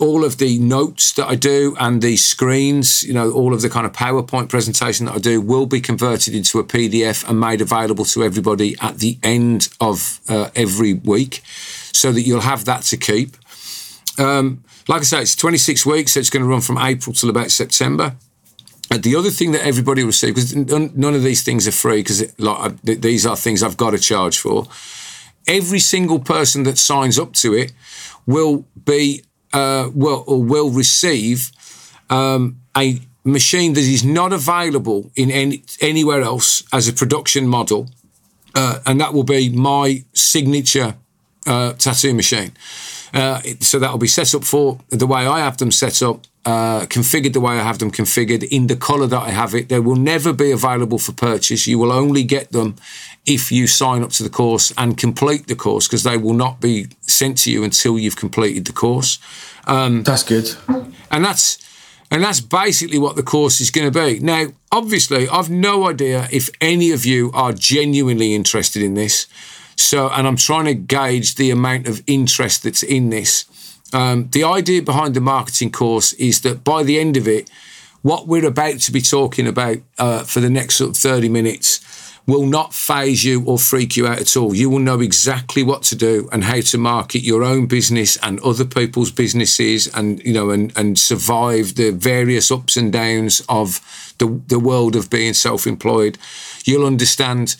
[0.00, 3.68] all of the notes that I do and the screens, you know, all of the
[3.68, 7.60] kind of PowerPoint presentation that I do will be converted into a PDF and made
[7.60, 11.42] available to everybody at the end of uh, every week,
[11.92, 13.36] so that you'll have that to keep.
[14.18, 17.30] Um, like I say, it's 26 weeks, so it's going to run from April till
[17.30, 18.16] about September.
[18.90, 22.00] And the other thing that everybody will receive, because none of these things are free,
[22.00, 24.66] because like, these are things I've got to charge for.
[25.46, 27.72] Every single person that signs up to it
[28.26, 31.50] will be uh, or will receive
[32.10, 37.88] um, a machine that is not available in any, anywhere else as a production model,
[38.54, 40.94] uh, and that will be my signature
[41.46, 42.52] uh, tattoo machine.
[43.14, 46.22] Uh, so that will be set up for the way I have them set up,
[46.44, 49.68] uh, configured the way I have them configured in the color that I have it.
[49.68, 51.66] They will never be available for purchase.
[51.66, 52.74] You will only get them
[53.24, 56.60] if you sign up to the course and complete the course because they will not
[56.60, 59.20] be sent to you until you've completed the course.
[59.66, 60.50] Um, that's good.
[61.10, 61.58] And that's
[62.10, 64.20] and that's basically what the course is going to be.
[64.20, 69.26] Now, obviously, I've no idea if any of you are genuinely interested in this.
[69.76, 73.46] So, and I'm trying to gauge the amount of interest that's in this.
[73.92, 77.48] Um, the idea behind the marketing course is that by the end of it,
[78.02, 81.80] what we're about to be talking about uh, for the next sort of 30 minutes
[82.26, 84.54] will not phase you or freak you out at all.
[84.54, 88.40] You will know exactly what to do and how to market your own business and
[88.40, 93.80] other people's businesses and, you know, and, and survive the various ups and downs of
[94.18, 96.18] the, the world of being self employed.
[96.64, 97.56] You'll understand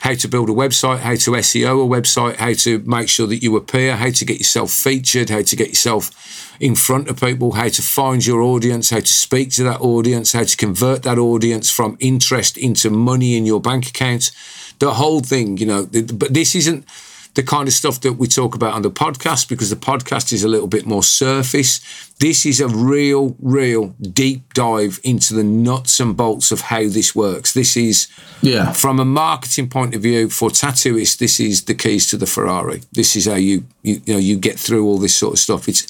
[0.00, 3.42] how to build a website, how to SEO a website, how to make sure that
[3.42, 7.52] you appear, how to get yourself featured, how to get yourself in front of people,
[7.52, 11.18] how to find your audience, how to speak to that audience, how to convert that
[11.18, 14.30] audience from interest into money in your bank account.
[14.78, 16.86] The whole thing, you know, but this isn't
[17.34, 20.42] the kind of stuff that we talk about on the podcast because the podcast is
[20.42, 21.80] a little bit more surface.
[22.18, 27.14] This is a real, real deep dive into the nuts and bolts of how this
[27.14, 27.52] works.
[27.52, 28.08] This is,
[28.42, 32.26] yeah, from a marketing point of view for tattooists, this is the keys to the
[32.26, 32.82] Ferrari.
[32.92, 35.68] This is how you, you, you know, you get through all this sort of stuff.
[35.68, 35.86] It's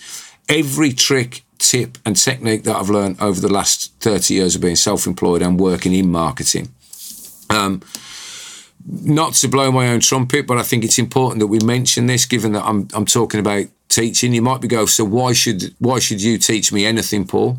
[0.49, 4.77] every trick, tip, and technique that I've learned over the last 30 years of being
[4.77, 6.69] self employed and working in marketing.
[7.49, 7.83] Um,
[8.87, 12.27] not to blow my own trumpet, but I think it's important that we mention this,
[12.27, 14.33] given that I'm I'm talking about teaching.
[14.33, 17.59] You might be going, so why should why should you teach me anything, Paul?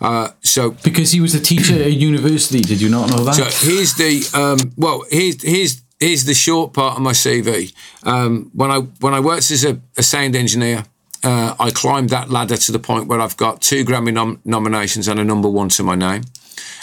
[0.00, 3.34] Uh, so because he was a teacher at a university, did you not know that?
[3.34, 7.72] So here's the um, well, here's here's here's the short part of my CV.
[8.02, 10.84] Um, when I when I worked as a, a sound engineer,
[11.22, 15.08] uh, I climbed that ladder to the point where I've got two Grammy nom- nominations
[15.08, 16.22] and a number one to my name.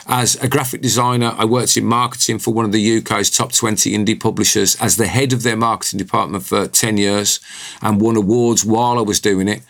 [0.07, 3.91] As a graphic designer, I worked in marketing for one of the UK's top 20
[3.91, 7.39] indie publishers as the head of their marketing department for 10 years
[7.81, 9.61] and won awards while I was doing it.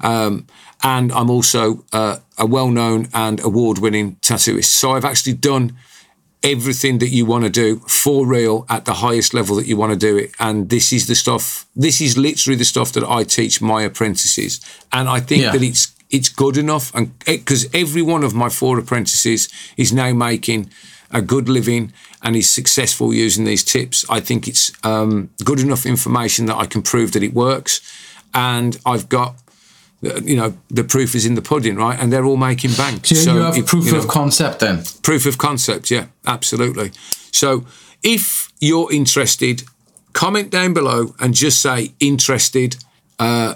[0.00, 0.46] Um,
[0.82, 4.66] and I'm also uh, a well known and award winning tattooist.
[4.66, 5.76] So I've actually done
[6.42, 9.92] everything that you want to do for real at the highest level that you want
[9.92, 10.32] to do it.
[10.38, 14.60] And this is the stuff, this is literally the stuff that I teach my apprentices.
[14.92, 15.52] And I think yeah.
[15.52, 20.12] that it's it's good enough, and because every one of my four apprentices is now
[20.12, 20.70] making
[21.10, 21.92] a good living
[22.22, 24.04] and is successful using these tips.
[24.10, 27.80] I think it's um, good enough information that I can prove that it works,
[28.34, 29.36] and I've got.
[30.00, 31.98] You know, the proof is in the pudding, right?
[31.98, 33.04] And they're all making bank.
[33.04, 34.84] So, so you have if, proof you know, of concept then?
[35.02, 36.92] Proof of concept, yeah, absolutely.
[37.32, 37.66] So
[38.04, 39.64] if you're interested,
[40.12, 42.76] comment down below and just say interested
[43.18, 43.54] uh,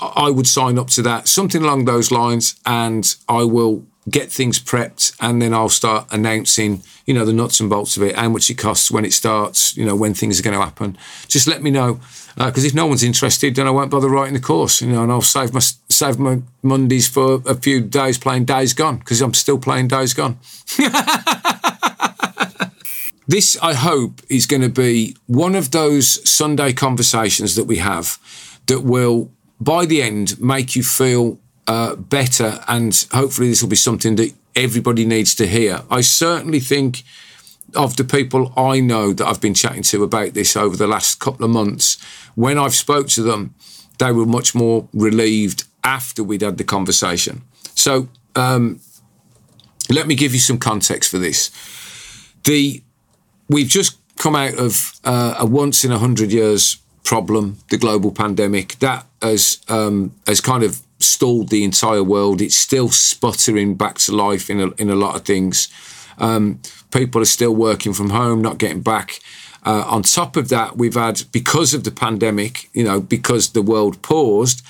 [0.00, 4.58] I would sign up to that, something along those lines, and I will get things
[4.58, 8.28] prepped, and then I'll start announcing, you know, the nuts and bolts of it, how
[8.28, 10.98] much it costs, when it starts, you know, when things are going to happen.
[11.28, 12.00] Just let me know,
[12.36, 15.04] because uh, if no one's interested, then I won't bother writing the course, you know,
[15.04, 19.22] and I'll save my save my Mondays for a few days playing Days Gone, because
[19.22, 20.38] I'm still playing Days Gone.
[23.28, 28.18] this, I hope, is going to be one of those Sunday conversations that we have
[28.66, 32.60] that will, by the end, make you feel uh, better.
[32.68, 35.82] And hopefully, this will be something that everybody needs to hear.
[35.90, 37.02] I certainly think
[37.74, 41.18] of the people I know that I've been chatting to about this over the last
[41.18, 42.00] couple of months,
[42.34, 43.54] when I've spoke to them,
[43.98, 47.42] they were much more relieved after we'd had the conversation.
[47.74, 48.80] So um,
[49.90, 51.50] let me give you some context for this.
[52.44, 52.82] The
[53.48, 58.10] we've just come out of uh, a once in a hundred years problem, the global
[58.10, 62.40] pandemic that has um, has kind of stalled the entire world.
[62.40, 65.68] It's still sputtering back to life in a, in a lot of things.
[66.18, 69.20] Um, people are still working from home, not getting back.
[69.64, 73.62] Uh, on top of that, we've had because of the pandemic, you know, because the
[73.62, 74.62] world paused,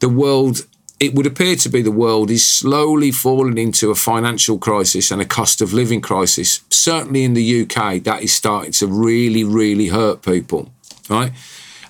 [0.00, 0.66] the world
[0.98, 5.22] it would appear to be the world is slowly falling into a financial crisis and
[5.22, 6.60] a cost of living crisis.
[6.68, 10.70] Certainly in the UK, that is starting to really, really hurt people,
[11.08, 11.32] right?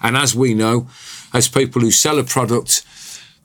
[0.02, 0.88] And as we know,
[1.32, 2.84] as people who sell a product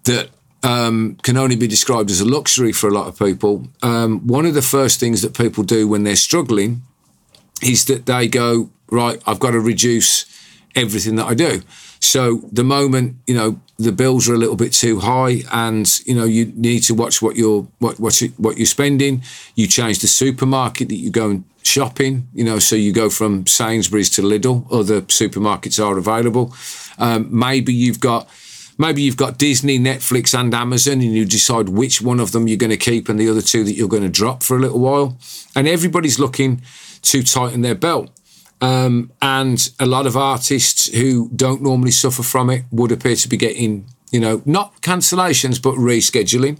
[0.06, 0.30] that
[0.63, 4.46] um, can only be described as a luxury for a lot of people, um, one
[4.46, 6.82] of the first things that people do when they're struggling
[7.62, 10.26] is that they go, right, I've got to reduce
[10.76, 11.62] everything that I do.
[12.06, 16.15] So the moment you know the bills are a little bit too high, and you
[16.15, 19.24] know you need to watch what you're what what, you, what you're spending,
[19.56, 22.28] you change the supermarket that you go and shopping.
[22.34, 24.72] You know, so you go from Sainsbury's to Lidl.
[24.72, 26.54] Other supermarkets are available.
[26.98, 28.30] Um, maybe you've got
[28.78, 32.58] maybe you've got Disney, Netflix, and Amazon, and you decide which one of them you're
[32.58, 34.80] going to keep and the other two that you're going to drop for a little
[34.80, 35.18] while.
[35.56, 36.62] And everybody's looking
[37.02, 38.10] to tighten their belt.
[38.62, 43.28] Um, and a lot of artists who don't normally suffer from it would appear to
[43.28, 46.60] be getting, you know, not cancellations, but rescheduling.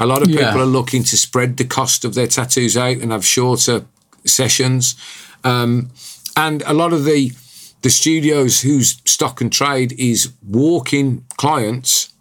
[0.00, 0.46] A lot of yeah.
[0.46, 3.84] people are looking to spread the cost of their tattoos out and have shorter
[4.24, 4.96] sessions.
[5.44, 5.90] Um,
[6.36, 7.32] and a lot of the
[7.82, 12.14] the studios whose stock and trade is walking clients,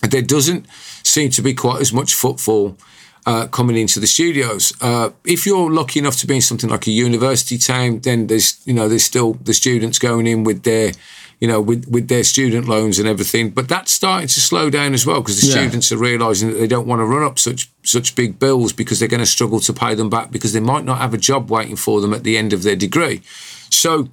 [0.00, 0.66] there doesn't
[1.02, 2.78] seem to be quite as much footfall
[3.26, 4.72] uh, coming into the studios.
[4.80, 8.60] Uh, if you're lucky enough to be in something like a university town, then there's
[8.66, 10.92] you know there's still the students going in with their
[11.40, 13.50] you know with with their student loans and everything.
[13.50, 15.54] But that's starting to slow down as well because the yeah.
[15.54, 18.98] students are realizing that they don't want to run up such such big bills because
[18.98, 21.50] they're going to struggle to pay them back because they might not have a job
[21.50, 23.22] waiting for them at the end of their degree.
[23.70, 24.08] So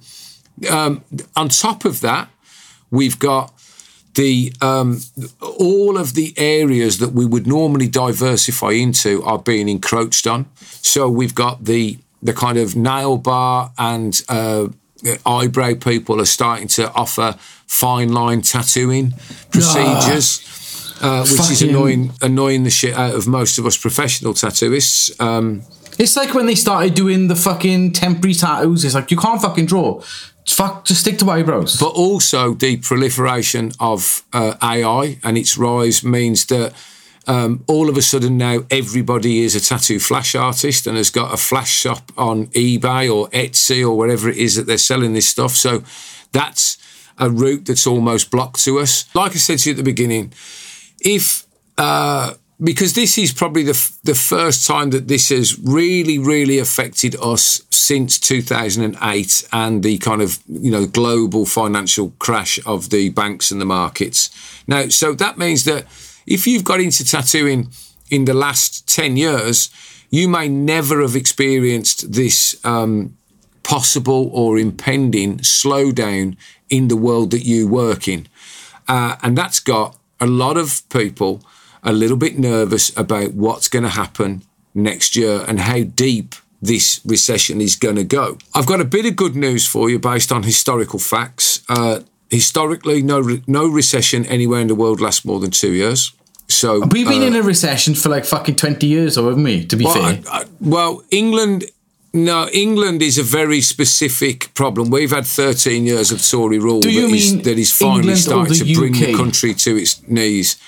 [0.70, 1.04] um,
[1.36, 2.28] on top of that,
[2.90, 3.52] we've got
[4.14, 5.00] the um,
[5.40, 10.46] all of the areas that we would normally diversify into are being encroached on.
[10.56, 14.68] So we've got the the kind of nail bar and uh,
[15.26, 19.14] eyebrow people are starting to offer fine line tattooing
[19.50, 20.48] procedures.
[21.00, 21.52] Uh, which Fucking.
[21.52, 25.20] is annoying, annoying the shit out of most of us professional tattooists.
[25.20, 25.62] Um,
[25.98, 28.84] it's like when they started doing the fucking temporary tattoos.
[28.84, 30.00] It's like you can't fucking draw
[30.46, 31.78] fuck, just stick to eyebrows.
[31.78, 36.72] But also the proliferation of uh, AI and its rise means that
[37.26, 41.32] um, all of a sudden now everybody is a tattoo flash artist and has got
[41.32, 45.28] a flash shop on eBay or Etsy or wherever it is that they're selling this
[45.28, 45.52] stuff.
[45.52, 45.84] So
[46.32, 46.78] that's
[47.18, 49.14] a route that's almost blocked to us.
[49.14, 50.32] Like I said to you at the beginning,
[51.00, 51.46] if
[51.78, 57.16] uh, because this is probably the, the first time that this has really, really affected
[57.20, 63.50] us since 2008 and the kind of, you know, global financial crash of the banks
[63.50, 64.30] and the markets.
[64.68, 65.86] Now, so that means that
[66.26, 67.70] if you've got into tattooing
[68.10, 69.70] in the last 10 years,
[70.10, 73.16] you may never have experienced this um,
[73.64, 76.36] possible or impending slowdown
[76.70, 78.28] in the world that you work in.
[78.86, 81.42] Uh, and that's got a lot of people
[81.82, 84.42] a little bit nervous about what's going to happen
[84.74, 88.38] next year and how deep this recession is going to go.
[88.54, 91.62] I've got a bit of good news for you based on historical facts.
[91.68, 96.12] Uh, historically, no re- no recession anywhere in the world lasts more than two years.
[96.48, 99.66] So we've been uh, in a recession for like fucking twenty years, or haven't we?
[99.66, 101.64] To be well, fair, I, I, well, England.
[102.14, 104.90] No, England is a very specific problem.
[104.90, 108.74] We've had 13 years of Tory rule that is, that is finally England starting to
[108.74, 110.58] bring the country to its knees.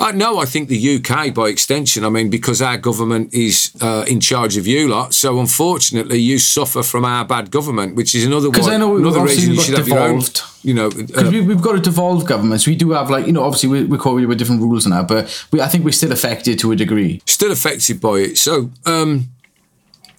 [0.00, 2.06] Uh, no, I think the UK by extension.
[2.06, 6.38] I mean, because our government is uh, in charge of you lot, so unfortunately, you
[6.38, 10.38] suffer from our bad government, which is another one, another reason you should have devolved.
[10.38, 10.50] your own.
[10.62, 12.66] You know, uh, we, have got a devolved governments.
[12.66, 15.46] We do have like you know, obviously we, we're coping with different rules now, but
[15.52, 17.20] we, I think we're still affected to a degree.
[17.26, 18.38] Still affected by it.
[18.38, 19.28] So, um,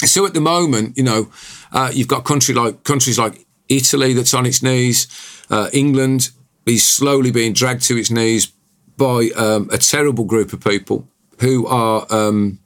[0.06, 1.32] so at the moment, you know,
[1.72, 5.08] uh, you've got country like countries like Italy that's on its knees.
[5.50, 6.30] Uh, England
[6.68, 8.52] is slowly being dragged to its knees
[8.98, 11.08] by um, a terrible group of people
[11.40, 12.60] who are um,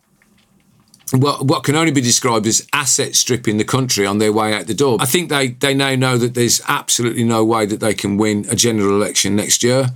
[1.12, 4.68] what, what can only be described as asset stripping the country on their way out
[4.68, 4.98] the door.
[5.00, 8.46] I think they, they now know that there's absolutely no way that they can win
[8.50, 9.88] a general election next year.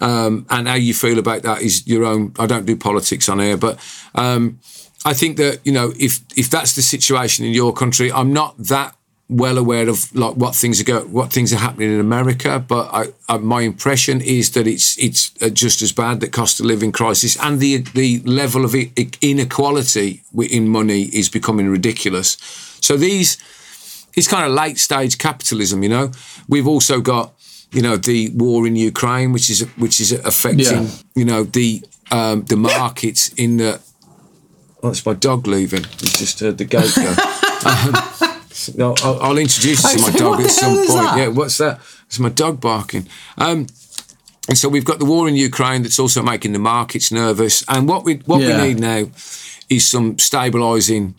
[0.00, 2.32] Um, and how you feel about that is your own.
[2.38, 3.78] I don't do politics on air, but
[4.14, 4.60] um,
[5.04, 8.56] I think that you know if if that's the situation in your country, I'm not
[8.58, 8.94] that
[9.28, 12.88] well aware of like what things are go, what things are happening in America, but
[12.92, 16.20] I, I, my impression is that it's it's uh, just as bad.
[16.20, 18.74] That cost of living crisis and the the level of
[19.20, 22.38] inequality in money is becoming ridiculous.
[22.80, 23.36] So these
[24.16, 25.82] it's kind of late stage capitalism.
[25.82, 26.12] You know,
[26.48, 27.34] we've also got
[27.70, 30.88] you know the war in Ukraine, which is which is affecting yeah.
[31.14, 33.80] you know the um, the markets in the.
[34.82, 35.82] Oh, it's my dog leaving.
[35.82, 37.14] We just heard the gate go.
[37.68, 38.18] um,
[38.78, 40.88] I'll, I'll introduce you to my dog at some point.
[40.88, 41.18] That?
[41.18, 41.80] Yeah, what's that?
[42.06, 43.06] It's my dog barking.
[43.36, 43.66] Um,
[44.48, 47.64] and so we've got the war in Ukraine that's also making the markets nervous.
[47.68, 48.60] And what we what yeah.
[48.60, 49.10] we need now
[49.68, 51.14] is some stabilising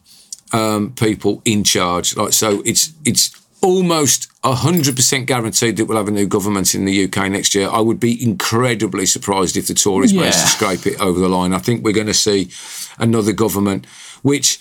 [0.52, 2.15] um, people in charge.
[2.15, 6.86] Like so, it's it's almost hundred percent guaranteed that we'll have a new government in
[6.86, 7.69] the UK next year.
[7.69, 10.21] I would be incredibly surprised if the Tories yeah.
[10.21, 11.54] managed to scrape it over the line.
[11.54, 12.49] I think we're going to see
[12.97, 13.86] another government,
[14.23, 14.60] which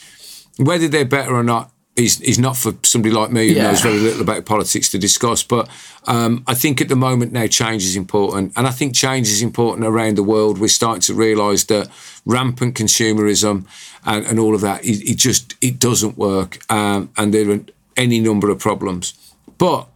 [0.58, 3.64] whether they're better or not is, is not for somebody like me who yeah.
[3.64, 5.42] knows very little about politics to discuss.
[5.42, 5.68] But
[6.06, 9.42] um, I think at the moment now change is important, and I think change is
[9.42, 10.58] important around the world.
[10.58, 11.88] We're starting to realise that
[12.24, 13.66] rampant consumerism
[14.04, 17.60] and, and all of that it, it, just it doesn't work, um, and there are
[17.96, 19.14] any number of problems.
[19.58, 19.88] But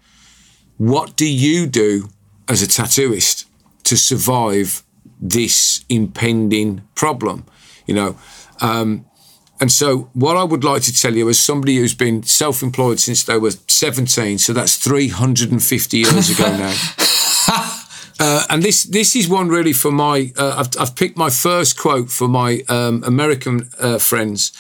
[0.77, 2.09] what do you do
[2.49, 3.45] as a tattooist
[3.85, 4.83] to survive
[5.21, 7.45] this impending problem?
[7.87, 8.17] You know.
[8.61, 9.07] Um,
[9.63, 12.99] and so, what I would like to tell you, as somebody who's been self employed
[12.99, 16.75] since they were 17, so that's 350 years ago now.
[18.19, 20.33] Uh, and this this is one really for my.
[20.37, 24.51] Uh, I've, I've, picked my first quote for my um, American uh, friends.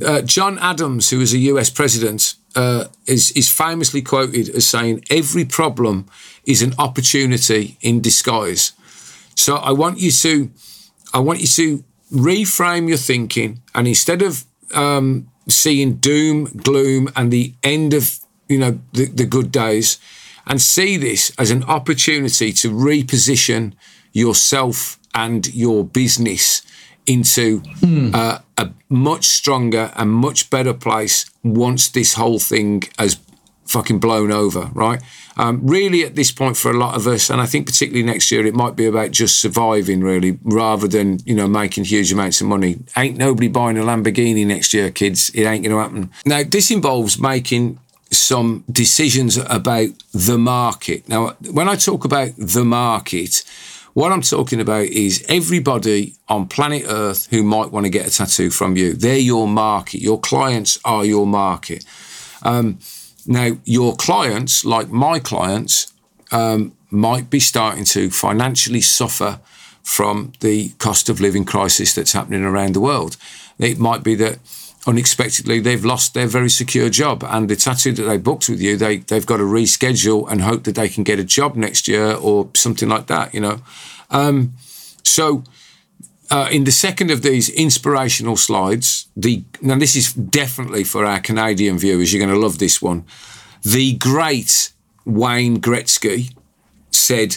[0.00, 1.68] Uh, John Adams, who was a U.S.
[1.68, 6.06] president, uh, is is famously quoted as saying, "Every problem
[6.44, 8.74] is an opportunity in disguise."
[9.34, 10.50] So I want you to,
[11.12, 17.32] I want you to reframe your thinking, and instead of um, seeing doom, gloom, and
[17.32, 19.98] the end of you know the, the good days,
[20.46, 23.74] and see this as an opportunity to reposition
[24.12, 26.62] yourself and your business
[27.06, 28.14] into mm.
[28.14, 33.16] uh, a much stronger and much better place once this whole thing has
[33.66, 35.02] fucking blown over, right?
[35.36, 38.30] Um, really, at this point, for a lot of us, and I think particularly next
[38.30, 42.40] year, it might be about just surviving, really, rather than you know making huge amounts
[42.40, 42.80] of money.
[42.96, 45.30] Ain't nobody buying a Lamborghini next year, kids.
[45.30, 46.10] It ain't going to happen.
[46.26, 47.78] Now, this involves making
[48.10, 51.08] some decisions about the market.
[51.08, 53.42] Now, when I talk about the market,
[53.94, 58.10] what I'm talking about is everybody on planet Earth who might want to get a
[58.10, 58.94] tattoo from you.
[58.94, 60.00] They're your market.
[60.00, 61.84] Your clients are your market.
[62.42, 62.78] Um,
[63.26, 65.92] now, your clients, like my clients,
[66.30, 69.40] um, might be starting to financially suffer
[69.82, 73.16] from the cost of living crisis that's happening around the world.
[73.58, 74.38] It might be that
[74.86, 78.76] unexpectedly they've lost their very secure job and the tattoo that they booked with you,
[78.76, 82.14] they, they've got to reschedule and hope that they can get a job next year
[82.14, 83.60] or something like that, you know.
[84.10, 84.54] Um,
[85.04, 85.44] so,
[86.32, 91.20] uh, in the second of these inspirational slides, the now this is definitely for our
[91.20, 92.10] Canadian viewers.
[92.10, 93.04] You're going to love this one.
[93.62, 94.72] The great
[95.04, 96.34] Wayne Gretzky
[96.90, 97.36] said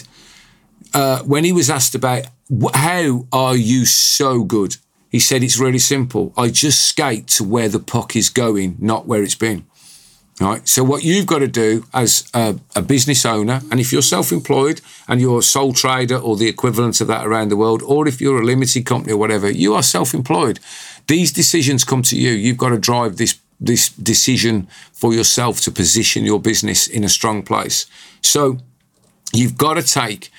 [0.94, 2.24] uh, when he was asked about
[2.72, 4.78] how are you so good,
[5.10, 6.32] he said it's really simple.
[6.34, 9.66] I just skate to where the puck is going, not where it's been.
[10.38, 10.68] Right.
[10.68, 14.82] So what you've got to do as a, a, business owner, and if you're self-employed
[15.08, 18.20] and you're a sole trader or the equivalent of that around the world, or if
[18.20, 20.60] you're a limited company or whatever, you are self-employed.
[21.06, 22.32] These decisions come to you.
[22.32, 27.08] You've got to drive this this decision for yourself to position your business in a
[27.08, 27.86] strong place.
[28.20, 28.58] So
[29.32, 30.30] you've got to take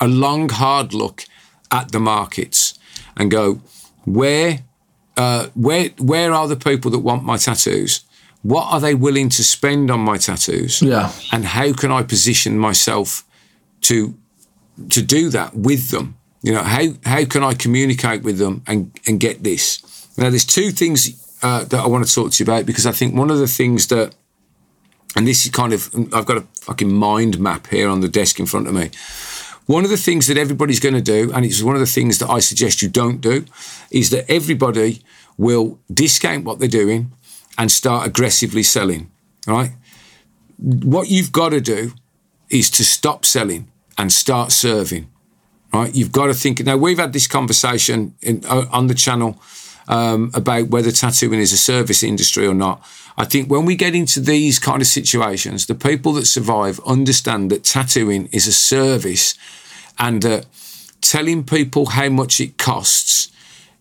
[0.00, 1.24] a long, hard look
[1.70, 2.78] at the markets
[3.16, 3.60] and go,
[4.04, 4.60] where,
[5.16, 8.00] uh, where, where are the people that want my tattoos?
[8.42, 10.82] What are they willing to spend on my tattoos?
[10.82, 11.12] Yeah.
[11.32, 13.24] And how can I position myself
[13.82, 14.14] to
[14.90, 16.16] to do that with them?
[16.42, 19.82] You know, how how can I communicate with them and and get this?
[20.16, 22.92] Now, there's two things uh, that I want to talk to you about because I
[22.92, 24.14] think one of the things that,
[25.14, 28.40] and this is kind of, I've got a fucking mind map here on the desk
[28.40, 28.90] in front of me.
[29.66, 32.18] One of the things that everybody's going to do, and it's one of the things
[32.20, 33.44] that I suggest you don't do,
[33.90, 35.02] is that everybody
[35.36, 37.12] will discount what they're doing
[37.58, 39.10] and start aggressively selling,
[39.46, 39.72] right?
[40.58, 41.92] What you've got to do
[42.50, 45.08] is to stop selling and start serving,
[45.72, 45.94] right?
[45.94, 46.64] You've got to think.
[46.64, 49.40] Now, we've had this conversation in, uh, on the channel
[49.88, 52.84] um, about whether tattooing is a service industry or not.
[53.18, 57.50] I think when we get into these kind of situations, the people that survive understand
[57.50, 59.34] that tattooing is a service
[59.98, 60.46] and that
[61.00, 63.32] telling people how much it costs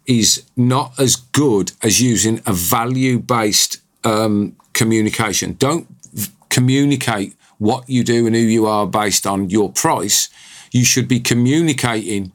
[0.08, 5.53] is not as good as using a value based um, communication.
[5.53, 10.30] Don't v- communicate what you do and who you are based on your price.
[10.72, 12.32] You should be communicating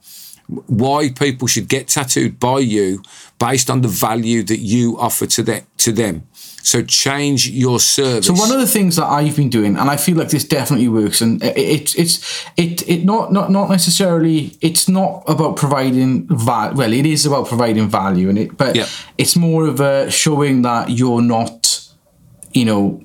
[0.66, 3.02] why people should get tattooed by you
[3.38, 6.26] based on the value that you offer to them to them.
[6.62, 8.26] So change your service.
[8.26, 10.88] So one of the things that I've been doing, and I feel like this definitely
[10.88, 16.76] works, and it's it's it it not not not necessarily it's not about providing value.
[16.76, 18.86] Well, it is about providing value in it, but Yeah.
[19.16, 21.80] it's more of a showing that you're not,
[22.52, 23.00] you know,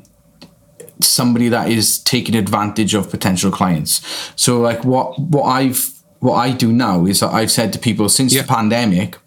[1.02, 4.02] somebody that is taking advantage of potential clients.
[4.36, 8.10] So like what what I've what I do now is that I've said to people
[8.10, 8.42] since Yeah.
[8.42, 9.18] the pandemic,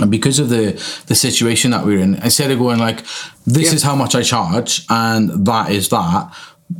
[0.00, 0.72] and because of the
[1.06, 3.04] the situation that we're in, instead of going like,
[3.46, 3.74] this Yeah.
[3.74, 6.32] is how much I charge and that is that,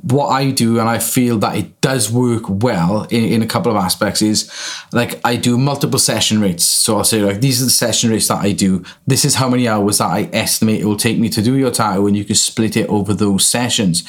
[0.02, 3.70] what I do and I feel that it does work well in, in a couple
[3.70, 4.50] of aspects is
[4.92, 6.64] like I do multiple session rates.
[6.64, 8.84] So I'll say like these are the session rates that I do.
[9.06, 11.70] This is how many hours that I estimate it will take me to do your
[11.70, 14.04] tattoo and you can split it over those sessions.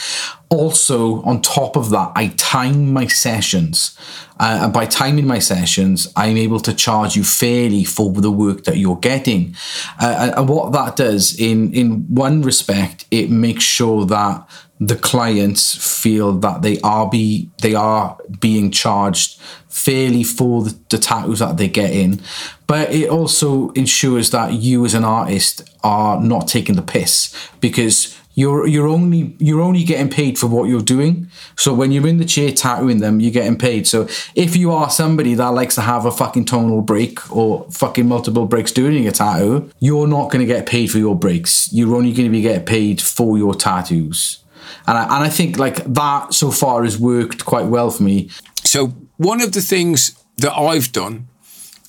[0.50, 3.98] Also, on top of that, I time my sessions.
[4.40, 8.64] Uh, and by timing my sessions, I'm able to charge you fairly for the work
[8.64, 9.56] that you're getting.
[10.02, 14.50] Uh, and what that does, in in one respect, it makes sure that
[14.80, 20.98] the clients feel that they are be they are being charged fairly for the, the
[20.98, 22.22] tattoos that they get in
[22.66, 28.16] but it also ensures that you as an artist are not taking the piss because
[28.36, 31.30] you're you're only you're only getting paid for what you're doing.
[31.58, 33.86] So when you're in the chair tattooing them you're getting paid.
[33.86, 38.08] So if you are somebody that likes to have a fucking tonal break or fucking
[38.08, 41.70] multiple breaks doing a tattoo you're not going to get paid for your breaks.
[41.74, 44.42] You're only going to be getting paid for your tattoos
[44.88, 48.30] and I, and I think like that so far has worked quite well for me.
[48.64, 51.28] So one of the things that I've done,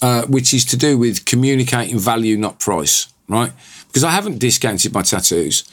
[0.03, 3.53] uh, which is to do with communicating value, not price, right?
[3.87, 5.65] Because I haven't discounted my tattoos.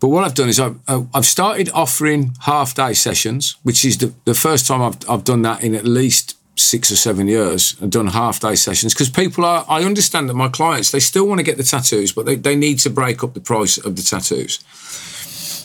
[0.00, 3.98] But what I've done is I've, uh, I've started offering half day sessions, which is
[3.98, 7.76] the, the first time I've, I've done that in at least six or seven years.
[7.82, 11.26] I've done half day sessions because people are, I understand that my clients, they still
[11.26, 13.96] want to get the tattoos, but they, they need to break up the price of
[13.96, 14.58] the tattoos.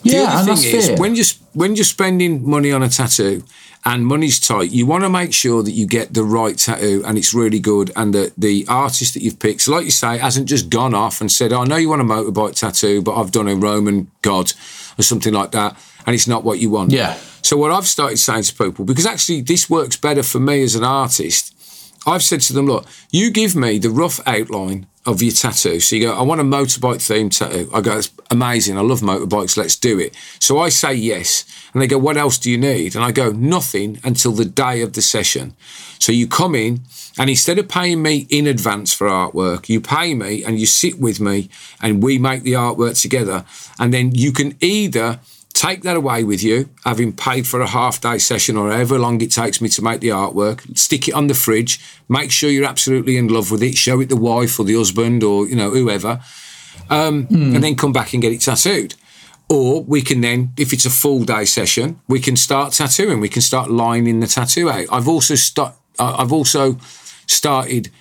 [0.03, 0.97] The Yeah, other and thing that's is fair.
[0.97, 1.23] when you
[1.53, 3.43] when you're spending money on a tattoo
[3.85, 7.17] and money's tight, you want to make sure that you get the right tattoo and
[7.17, 10.47] it's really good and that the artist that you've picked, so like you say, hasn't
[10.47, 13.31] just gone off and said, oh, "I know you want a motorbike tattoo, but I've
[13.31, 14.53] done a Roman god
[14.97, 15.75] or something like that,"
[16.05, 16.91] and it's not what you want.
[16.91, 17.17] Yeah.
[17.41, 20.75] So what I've started saying to people, because actually this works better for me as
[20.75, 21.53] an artist,
[22.05, 25.79] I've said to them, look, you give me the rough outline of your tattoo.
[25.79, 27.69] So you go, I want a motorbike themed tattoo.
[27.73, 28.77] I go, it's amazing.
[28.77, 29.57] I love motorbikes.
[29.57, 30.15] Let's do it.
[30.39, 31.45] So I say yes.
[31.73, 32.95] And they go, what else do you need?
[32.95, 35.55] And I go, nothing until the day of the session.
[35.99, 36.81] So you come in
[37.17, 40.99] and instead of paying me in advance for artwork, you pay me and you sit
[40.99, 41.49] with me
[41.81, 43.45] and we make the artwork together.
[43.79, 45.19] And then you can either
[45.53, 49.21] take that away with you, having paid for a half day session or however long
[49.21, 51.79] it takes me to make the artwork, stick it on the fridge,
[52.09, 55.23] make sure you're absolutely in love with it, show it the wife or the husband
[55.23, 56.21] or, you know, whoever,
[56.89, 58.95] um, and then come back and get it tattooed.
[59.49, 63.19] Or we can then, if it's a full day session, we can start tattooing.
[63.19, 64.87] We can start lining the tattoo out.
[64.91, 66.77] I've also uh, I've also
[67.27, 67.91] started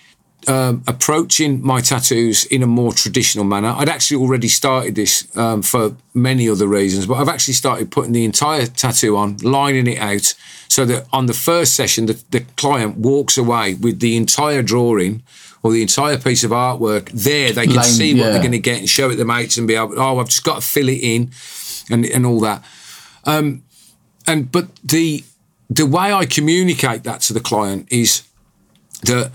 [0.49, 3.68] um, approaching my tattoos in a more traditional manner.
[3.68, 8.12] I'd actually already started this um, for many other reasons, but I've actually started putting
[8.12, 10.34] the entire tattoo on, lining it out,
[10.68, 15.22] so that on the first session, the, the client walks away with the entire drawing
[15.62, 17.53] or the entire piece of artwork there.
[17.53, 18.30] They can Line- see what yeah.
[18.30, 20.28] they're going to get and show it to the mates and be able, oh, I've
[20.28, 21.30] just got to fill it in
[21.90, 22.64] and, and all that.
[23.24, 23.62] Um,
[24.26, 25.24] and but the
[25.70, 28.22] the way I communicate that to the client is
[29.05, 29.32] that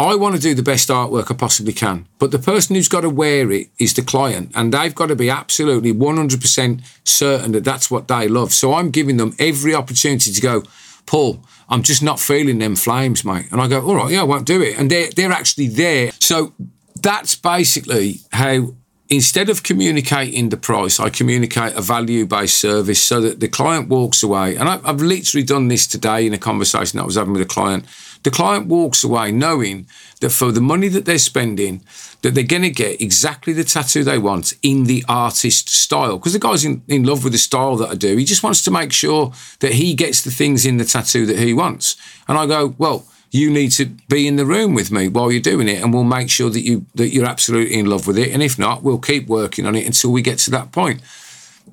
[0.00, 3.02] I want to do the best artwork I possibly can, but the person who's got
[3.02, 7.64] to wear it is the client, and they've got to be absolutely 100% certain that
[7.64, 8.54] that's what they love.
[8.54, 10.62] So I'm giving them every opportunity to go,
[11.04, 13.52] Paul, I'm just not feeling them flames, mate.
[13.52, 14.78] And I go, all right, yeah, I won't do it.
[14.78, 16.12] And they're, they're actually there.
[16.18, 16.54] So
[17.02, 18.74] that's basically how
[19.10, 23.88] instead of communicating the price, I communicate a value based service so that the client
[23.88, 24.56] walks away.
[24.56, 27.42] And I, I've literally done this today in a conversation that I was having with
[27.42, 27.84] a client.
[28.22, 29.86] The client walks away knowing
[30.20, 31.82] that for the money that they're spending,
[32.22, 36.18] that they're going to get exactly the tattoo they want in the artist style.
[36.18, 38.16] Because the guy's in, in love with the style that I do.
[38.16, 41.38] He just wants to make sure that he gets the things in the tattoo that
[41.38, 41.96] he wants.
[42.28, 45.40] And I go, well, you need to be in the room with me while you're
[45.40, 48.32] doing it and we'll make sure that you that you're absolutely in love with it
[48.32, 51.00] and if not we'll keep working on it until we get to that point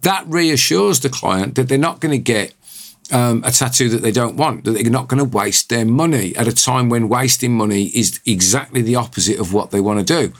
[0.02, 2.54] that reassures the client that they're not going to get
[3.12, 6.36] um, a tattoo that they don't want, that they're not going to waste their money
[6.36, 10.06] at a time when wasting money is exactly the opposite of what they want to
[10.06, 10.34] do.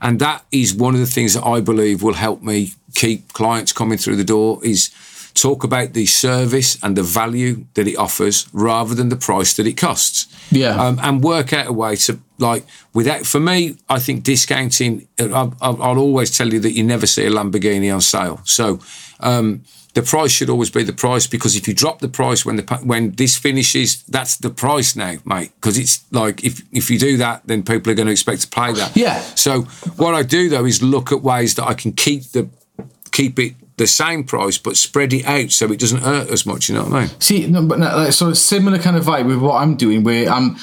[0.00, 3.72] And that is one of the things that I believe will help me keep clients
[3.72, 4.90] coming through the door is
[5.34, 9.66] talk about the service and the value that it offers rather than the price that
[9.66, 10.26] it costs.
[10.50, 10.76] Yeah.
[10.76, 15.06] Um, and work out a way to like without for me, I think discounting.
[15.18, 18.40] I'll, I'll always tell you that you never see a Lamborghini on sale.
[18.44, 18.80] So.
[19.20, 19.62] Um,
[19.94, 22.62] the price should always be the price because if you drop the price when the
[22.82, 25.52] when this finishes, that's the price now, mate.
[25.56, 28.48] Because it's like if if you do that, then people are going to expect to
[28.48, 28.96] pay that.
[28.96, 29.20] Yeah.
[29.20, 29.62] So
[29.96, 32.48] what I do though is look at ways that I can keep the
[33.10, 36.68] keep it the same price but spread it out so it doesn't hurt as much.
[36.68, 37.20] You know what I mean?
[37.20, 40.28] See, no, but no, like, so similar kind of vibe with what I'm doing, where
[40.28, 40.56] I'm,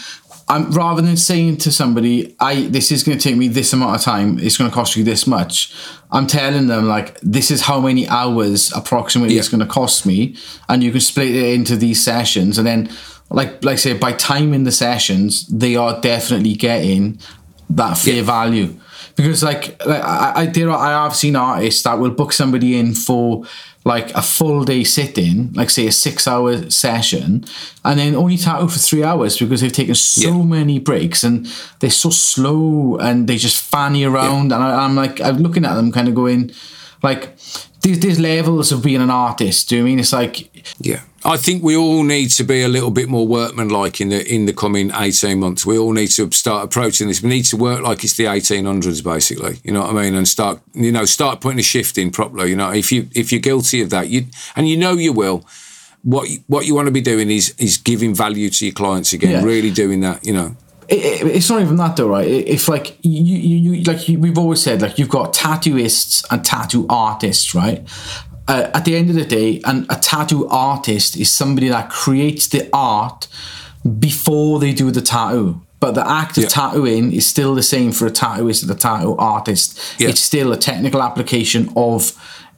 [0.50, 3.96] I'm rather than saying to somebody, "I this is going to take me this amount
[3.96, 5.72] of time, it's going to cost you this much,"
[6.12, 9.40] I'm telling them like, "This is how many hours approximately Yeah.
[9.42, 10.36] it's going to cost me,"
[10.68, 12.90] and you can split it into these sessions, and then,
[13.30, 17.20] like, like I say, by timing the sessions, they are definitely getting
[17.70, 18.22] that fair Yeah.
[18.24, 18.74] value
[19.16, 22.80] because like, like I, I there are, I have seen artists that will book somebody
[22.80, 23.44] in for
[23.94, 27.44] like a full day sit-in like say a six hour session
[27.84, 30.44] and then only tattoo for three hours because they've taken so Yeah.
[30.58, 31.36] many breaks and
[31.80, 35.76] they're so slow and they just fanny around and I, I'm like I'm looking at
[35.76, 36.52] them kind of going
[37.02, 37.24] like
[37.82, 40.50] there's, there's levels of being an artist do you know I mean it's like
[40.80, 44.26] Yeah, I think we all need to be a little bit more workmanlike in the
[44.26, 45.66] in the coming eighteen months.
[45.66, 47.22] We all need to start approaching this.
[47.22, 49.60] We need to work like it's the eighteen hundreds, basically.
[49.64, 50.16] You know what I mean?
[50.16, 52.50] And start, you know, start putting a shift in properly.
[52.50, 55.46] You know, if you if you're guilty of that, you and you know you will.
[56.04, 59.12] What you, what you want to be doing is is giving value to your clients
[59.12, 59.32] again.
[59.32, 59.44] Yeah.
[59.44, 60.26] Really doing that.
[60.26, 60.56] You know.
[60.90, 62.28] It, it- it's not even that though, right?
[62.28, 66.44] If like you, you, you like you, we've always said, like you've got tattooists and
[66.44, 67.88] tattoo artists, right?
[68.48, 72.48] Uh, at the end of the day, and a tattoo artist is somebody that creates
[72.48, 73.28] the art
[74.00, 75.62] before they do the tattoo.
[75.80, 76.50] But the act of Yeah.
[76.50, 79.80] tattooing is still the same for a tattooist and a tattoo artist.
[79.98, 80.10] Yeah.
[80.10, 82.12] It's still a technical application of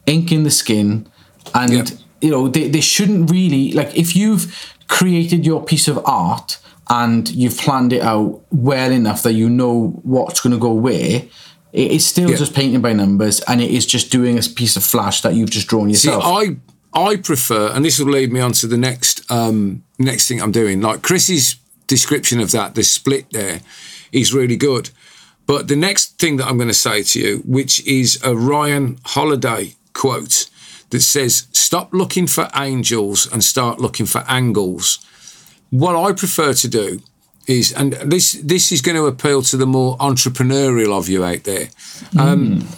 [0.06, 1.06] inking the skin,
[1.54, 1.84] and Yeah.
[2.20, 6.58] you know they, they shouldn't really like if you've created your piece of art
[6.92, 11.22] and you've planned it out well enough that you know what's going to go where
[11.72, 12.36] it is still Yeah.
[12.36, 15.50] just painting by numbers and it is just doing a piece of flash that you've
[15.50, 16.22] just drawn yourself.
[16.22, 16.56] See, I
[16.94, 20.52] I prefer, and this will lead me on to the next um, next thing I'm
[20.52, 20.82] doing.
[20.82, 23.60] Like Chris's description of that, the split there,
[24.12, 24.90] is really good.
[25.46, 28.98] But the next thing that I'm going to say to you, which is a Ryan
[29.06, 30.50] Holiday quote
[30.90, 34.98] that says, "Stop looking for angels and start looking for angles."
[35.72, 37.00] What I prefer to do
[37.46, 41.44] is, and this this is going to appeal to the more entrepreneurial of you out
[41.44, 41.68] there.
[42.18, 42.68] Um,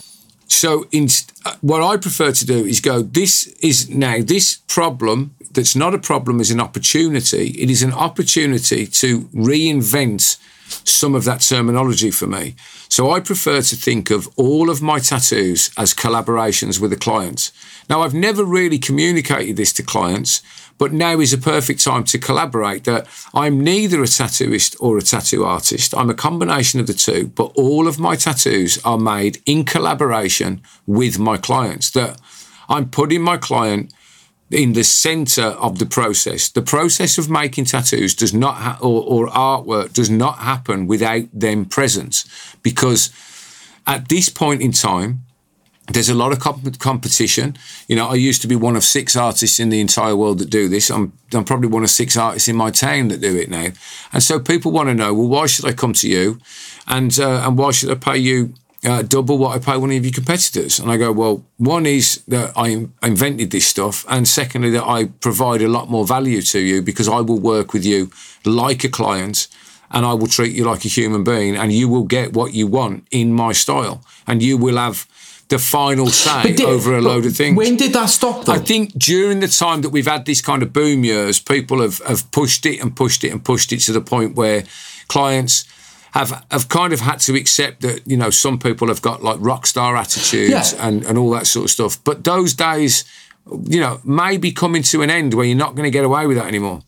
[0.47, 1.09] so, in,
[1.45, 3.03] uh, what I prefer to do is go.
[3.03, 7.49] This is now this problem that's not a problem is an opportunity.
[7.59, 10.39] It is an opportunity to reinvent
[10.85, 12.55] some of that terminology for me.
[12.89, 17.51] So I prefer to think of all of my tattoos as collaborations with a client.
[17.89, 20.43] Now I've never really communicated this to clients,
[20.79, 25.03] but now is a perfect time to collaborate that I'm neither a tattooist or a
[25.03, 25.95] tattoo artist.
[25.97, 30.63] I'm a combination of the two, but all of my tattoos are made in collaboration
[30.87, 32.21] with my clients that
[32.69, 33.93] I'm putting my client
[34.51, 36.49] in the center of the process.
[36.49, 41.25] The process of making tattoos does not, ha- or, or artwork does not happen without
[41.33, 42.25] them present
[42.63, 43.11] because
[43.87, 45.25] at this point in time,
[45.89, 47.57] there's a lot of comp- competition.
[47.89, 50.51] You know, I used to be one of six artists in the entire world that
[50.51, 50.91] do this.
[50.91, 53.69] I'm, I'm probably one of six artists in my town that do it now.
[54.13, 56.39] And so people want to know, well, why should I come to you?
[56.87, 58.55] And, uh, and why should I pay you
[58.85, 60.79] uh, double what I pay one of your competitors?
[60.79, 64.07] And I go, well, one is that I invented this stuff.
[64.09, 67.75] And secondly, that I provide a lot more value to you because I will work
[67.75, 68.11] with you
[68.47, 69.49] like a client
[69.91, 72.67] and I will treat you like a human being and you will get what you
[72.67, 74.03] want in my style.
[74.27, 75.07] And you will have
[75.49, 77.57] the final say did- over a load of things.
[77.57, 80.63] when did that stop though I think during the time that we've had these kind
[80.63, 83.93] of boom years, people have, have pushed it and pushed it and pushed it to
[83.93, 84.65] the point where
[85.09, 85.65] clients
[86.13, 89.37] have have kind of had to accept that, you know, some people have got like
[89.41, 90.87] rock star attitudes Yeah.
[90.87, 92.03] and, and all that sort of stuff.
[92.05, 93.05] But those days,
[93.69, 96.27] you know, may be coming to an end where you're not going to get away
[96.27, 96.83] with that anymore.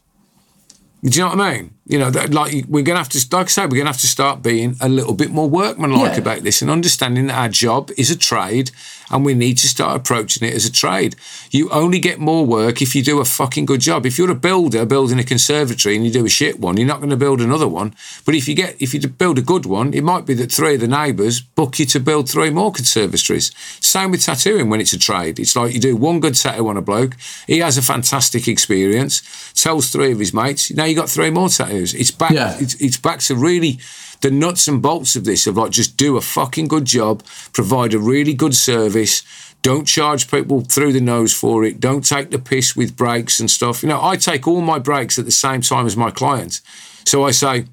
[1.03, 1.71] Do you know what I mean?
[1.89, 3.93] You know, that, like we're going to have to, like I say, we're going to
[3.93, 6.19] have to start being a little bit more workmanlike Yeah.
[6.19, 8.73] about this and understanding that our job is a trade
[9.09, 11.15] and we need to start approaching it as a trade.
[11.53, 14.05] You only get more work if you do a fucking good job.
[14.05, 16.99] If you're a builder building a conservatory and you do a shit one, you're not
[16.99, 17.95] going to build another one.
[18.25, 20.75] But if you get, if you build a good one, it might be that three
[20.75, 23.53] of the neighbours book you to build three more conservatories.
[23.81, 25.39] Same with tattooing when it's a trade.
[25.39, 27.15] It's like you do one good tattoo on a bloke,
[27.47, 29.23] he has a fantastic experience,
[29.55, 31.76] tells three of his mates, now you got three more tattoos.
[31.77, 32.33] It's back.
[32.33, 32.57] Yeah.
[32.59, 33.79] It's, it's back to really
[34.21, 37.23] the nuts and bolts of this of like just do a fucking good job,
[37.53, 39.23] provide a really good service.
[39.63, 41.81] Don't charge people through the nose for it.
[41.81, 43.83] Don't take the piss with breaks and stuff.
[43.83, 46.63] You know, I take all my breaks at the same time as my clients.
[47.05, 47.65] So I say,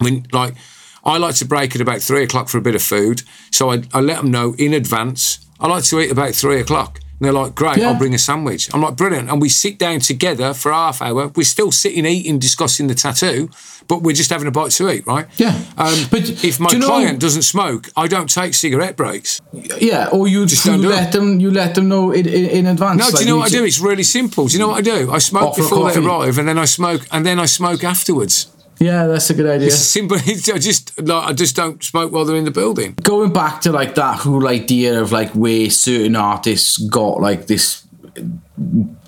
[0.00, 0.54] I mean, like,
[1.04, 3.22] I like to break at about three o'clock for a bit of food.
[3.50, 5.44] So I, I let them know in advance.
[5.58, 7.00] I like to eat about three o'clock.
[7.20, 7.90] And they're like, great, Yeah.
[7.90, 8.68] I'll bring a sandwich.
[8.74, 9.30] I'm like, brilliant.
[9.30, 11.28] And we sit down together for half hour.
[11.28, 13.50] We're still sitting, eating, discussing the tattoo,
[13.86, 15.26] but we're just having a bite to eat, right?
[15.36, 15.56] Yeah.
[15.78, 19.40] Um, But if my do you know- client doesn't smoke, I don't take cigarette breaks.
[19.80, 22.46] Yeah, or you, Just you don't do let them you let them know in, in,
[22.46, 22.98] in advance.
[22.98, 23.64] No, do you know what I do?
[23.64, 24.46] It's really simple.
[24.48, 25.12] Do you know what I do?
[25.12, 28.48] I smoke before they arrive, and then I smoke, and then I smoke afterwards.
[28.80, 29.68] Yeah, that's a good idea.
[29.68, 30.16] It's simple.
[30.26, 32.94] I just like I just don't smoke while they're in the building.
[33.02, 37.86] Going back to like that whole idea of like where certain artists got like this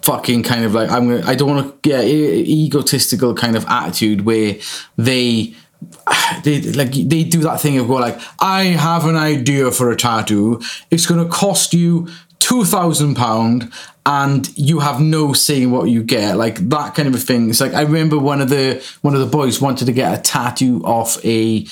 [0.03, 3.65] fucking kind of like I'm gonna I don't want to yeah e- egotistical kind of
[3.67, 4.57] attitude where
[4.97, 5.55] they
[6.45, 9.97] they like they do that thing of go like I have an idea for a
[9.97, 10.61] tattoo
[10.91, 12.09] it's going to cost you
[12.39, 13.73] two thousand pound
[14.07, 17.51] and you have no say in what you get like that kind of a thing
[17.51, 20.23] it's like I remember one of the one of the boys wanted to get a
[20.23, 21.67] tattoo off a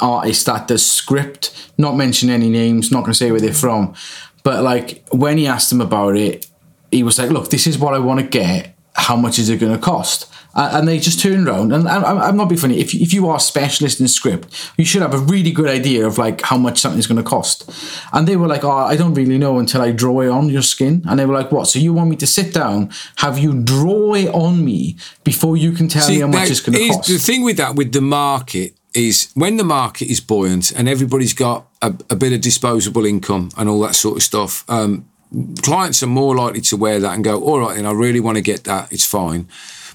[0.00, 3.94] artist that does script not mention any names not going to say where they're from
[4.42, 6.46] but like when he asked him about it
[6.90, 8.76] he was like, "Look, this is what I want to get.
[8.94, 10.26] How much is it going to cost?"
[10.60, 11.72] Uh, and they just turn around.
[11.72, 12.80] And I'm, I'm not being funny.
[12.80, 14.46] If if you are a specialist in script,
[14.76, 17.56] you should have a really good idea of like how much something's going to cost.
[18.12, 20.60] And they were like, "Oh, I don't really know until I draw it on your
[20.60, 21.66] skin." And they were like, "What?
[21.68, 25.72] So you want me to sit down, have you draw it on me before you
[25.72, 28.02] can tell me how much it's going to cost?" The thing with that, with the
[28.02, 33.06] market, is when the market is buoyant and everybody's got a, a bit of disposable
[33.06, 34.64] income and all that sort of stuff.
[34.68, 35.08] Um,
[35.62, 38.36] clients are more likely to wear that and go, all right, then I really want
[38.36, 38.92] to get that.
[38.92, 39.48] It's fine.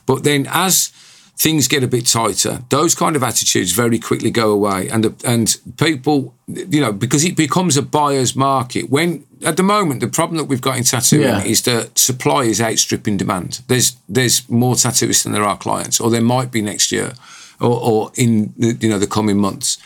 [0.05, 0.91] But then as
[1.37, 5.13] things get a bit tighter, those kind of attitudes very quickly go away, and the,
[5.27, 8.89] and people, you know, because it becomes a buyer's market.
[8.89, 11.43] When at the moment, the problem that we've got in tattooing Yeah.
[11.43, 13.61] is that supply is outstripping demand.
[13.67, 17.13] There's there's more tattooists than there are clients, or there might be next year,
[17.59, 19.77] or, or in the, you know the coming months.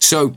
[0.00, 0.34] So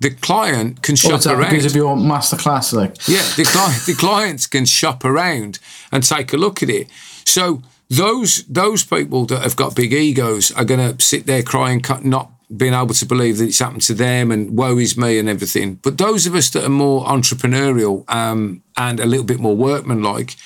[0.00, 1.34] the client can shop that?
[1.34, 1.50] around.
[1.50, 5.58] Because of your masterclass, like Yeah, the, cli- the clients can shop around
[5.92, 6.88] and take a look at it.
[7.24, 7.62] So
[7.96, 12.30] those those people that have got big egos are going to sit there crying, not
[12.54, 15.74] being able to believe that it's happened to them and woe is me and everything.
[15.76, 20.36] But those of us that are more entrepreneurial um, and a little bit more workmanlike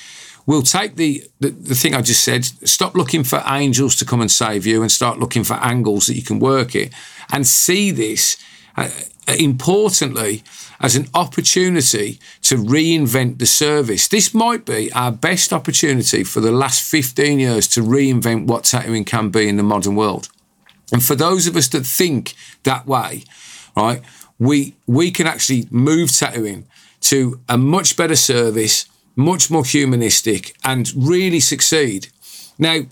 [0.46, 2.44] will take the, the the thing I just said.
[2.44, 6.14] Stop looking for angels to come and save you and start looking for angles that
[6.14, 6.92] you can work it
[7.32, 8.36] and see this.
[8.76, 8.88] Uh,
[9.38, 10.42] importantly,
[10.80, 14.08] as an opportunity to reinvent the service.
[14.08, 19.04] This might be our best opportunity for the last 15 years to reinvent what tattooing
[19.04, 20.28] can be in the modern world.
[20.92, 23.24] And for those of us that think that way,
[23.76, 24.02] right,
[24.38, 26.66] we we can actually move tattooing
[27.00, 32.08] to a much better service, much more humanistic, and really succeed.
[32.58, 32.82] Now,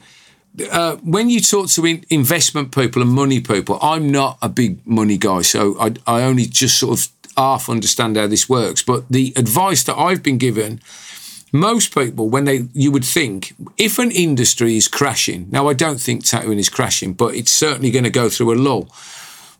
[0.71, 4.87] uh, when you talk to in- investment people and money people, I'm not a big
[4.87, 8.83] money guy, so I, I only just sort of half understand how this works.
[8.83, 10.81] But the advice that I've been given,
[11.53, 16.01] most people, when they, you would think, if an industry is crashing, now I don't
[16.01, 18.89] think tattooing is crashing, but it's certainly going to go through a lull.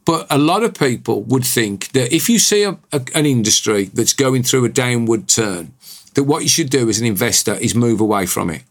[0.05, 3.85] But a lot of people would think that if you see a, a, an industry
[3.85, 5.73] that's going through a downward turn,
[6.15, 8.63] that what you should do as an investor is move away from it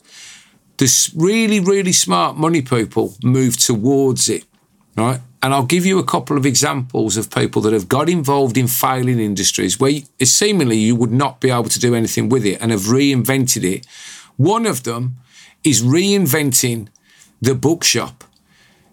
[0.78, 4.44] the really, really smart money people move towards it,
[4.98, 5.22] right?
[5.42, 8.68] And I'll give you a couple of examples of people that have got involved in
[8.68, 12.60] failing industries where you, seemingly you would not be able to do anything with it
[12.62, 13.86] and have reinvented it.
[14.38, 15.18] One of them
[15.64, 16.88] is reinventing
[17.42, 18.24] the bookshop.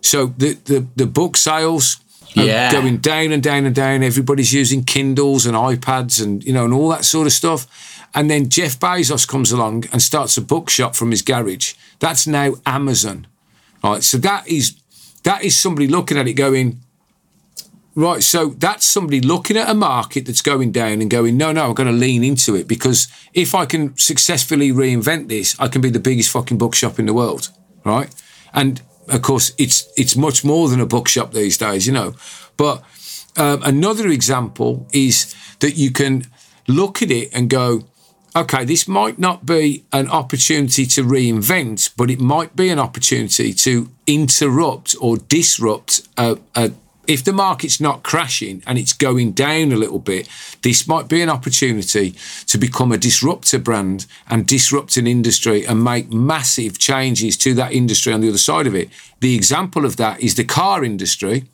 [0.02, 1.98] So the, the, the book sales
[2.36, 2.72] are Yeah.
[2.72, 4.02] going down and down and down.
[4.02, 7.66] Everybody's using Kindles and iPads and you know and all that sort of stuff.
[8.14, 11.74] And then Jeff Bezos comes along and starts a bookshop from his garage.
[11.98, 13.26] That's now Amazon.
[13.82, 14.02] Right.
[14.02, 14.76] So that is
[15.24, 16.80] that is somebody looking at it going,
[17.94, 21.66] right, so that's somebody looking at a market that's going down and going, no, no,
[21.66, 25.80] I'm going to lean into it because if I can successfully reinvent this, I can
[25.80, 27.50] be the biggest fucking bookshop in the world.
[27.84, 28.14] Right.
[28.52, 32.14] And of course, it's it's much more than a bookshop these days, you know.
[32.56, 32.82] But
[33.36, 36.26] um, another example is that you can
[36.68, 37.84] look at it and go,
[38.34, 43.52] okay, this might not be an opportunity to reinvent, but it might be an opportunity
[43.52, 46.72] to interrupt or disrupt a, a
[47.06, 50.28] if the market's not crashing and it's going down a little bit,
[50.62, 52.14] this might be an opportunity
[52.46, 57.72] to become a disruptor brand and disrupt an industry and make massive changes to that
[57.72, 58.88] industry on the other side of it.
[59.20, 61.44] The example of that is the car industry,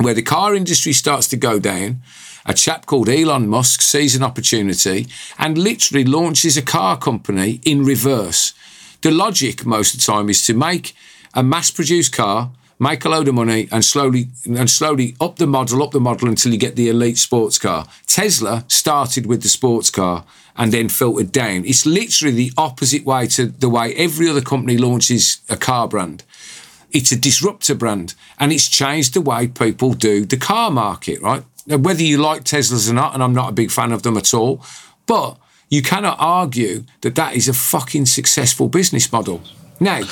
[0.00, 2.02] where the car industry starts to go down.
[2.46, 5.06] A chap called Elon Musk sees an opportunity
[5.38, 8.52] and literally launches a car company in reverse.
[9.02, 10.94] The logic most of the time is to make
[11.34, 15.46] a mass produced car make a load of money and slowly and slowly up the
[15.46, 17.86] model, up the model until you get the elite sports car.
[18.06, 20.24] Tesla started with the sports car
[20.56, 21.64] and then filtered down.
[21.64, 26.24] It's literally the opposite way to the way every other company launches a car brand.
[26.90, 31.42] It's a disruptor brand and it's changed the way people do the car market, right?
[31.66, 34.34] Whether you like Teslas or not, and I'm not a big fan of them at
[34.34, 34.62] all,
[35.06, 35.38] but
[35.70, 39.42] you cannot argue that that is a fucking successful business model.
[39.80, 40.02] Now,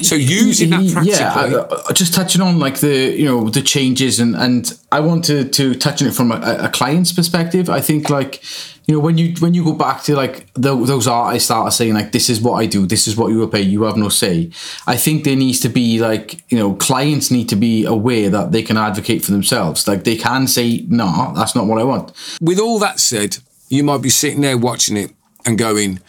[0.00, 4.18] so using that practically, yeah, uh, just touching on like the you know the changes
[4.18, 7.68] and and I wanted to touch on it from a, a client's perspective.
[7.68, 8.42] I think like
[8.86, 11.70] you know when you when you go back to like the, those artists that are
[11.70, 13.96] saying like this is what I do, this is what you will pay, you have
[13.96, 14.50] no say.
[14.86, 18.52] I think there needs to be like you know clients need to be aware that
[18.52, 19.88] they can advocate for themselves.
[19.88, 22.12] Like they can say no, nah, that's not what I want.
[22.40, 25.12] With all that said, you might be sitting there watching it
[25.46, 26.00] and going,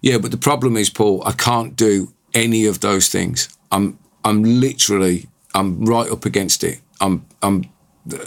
[0.00, 3.48] yeah, but the problem is, Paul, I can't do any of those things.
[3.70, 6.80] I'm I'm literally I'm right up against it.
[7.00, 7.64] I'm I'm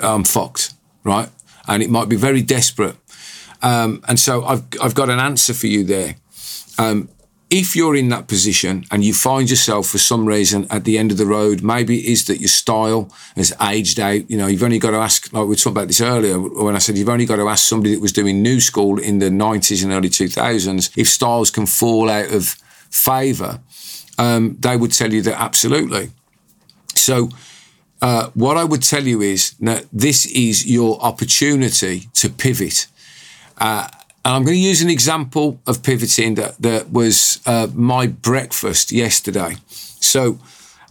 [0.01, 1.29] I'm fucked, right?
[1.67, 2.95] And it might be very desperate.
[3.65, 6.15] Um, and so I've I've got an answer for you there.
[6.77, 7.09] Um,
[7.49, 11.11] if you're in that position and you find yourself for some reason at the end
[11.11, 14.29] of the road, maybe it is that your style has aged out.
[14.29, 16.79] You know, you've only got to ask, like we talking about this earlier, when I
[16.79, 19.83] said you've only got to ask somebody that was doing new school in the 90s
[19.83, 22.55] and early 2000s if styles can fall out of
[22.89, 23.61] favour
[24.17, 26.11] um, they would tell you that absolutely.
[26.95, 27.29] So,
[28.01, 32.87] uh, what I would tell you is that this is your opportunity to pivot.
[33.57, 33.87] Uh,
[34.23, 38.91] and I'm going to use an example of pivoting that, that was uh, my breakfast
[38.91, 39.57] yesterday.
[39.67, 40.39] So,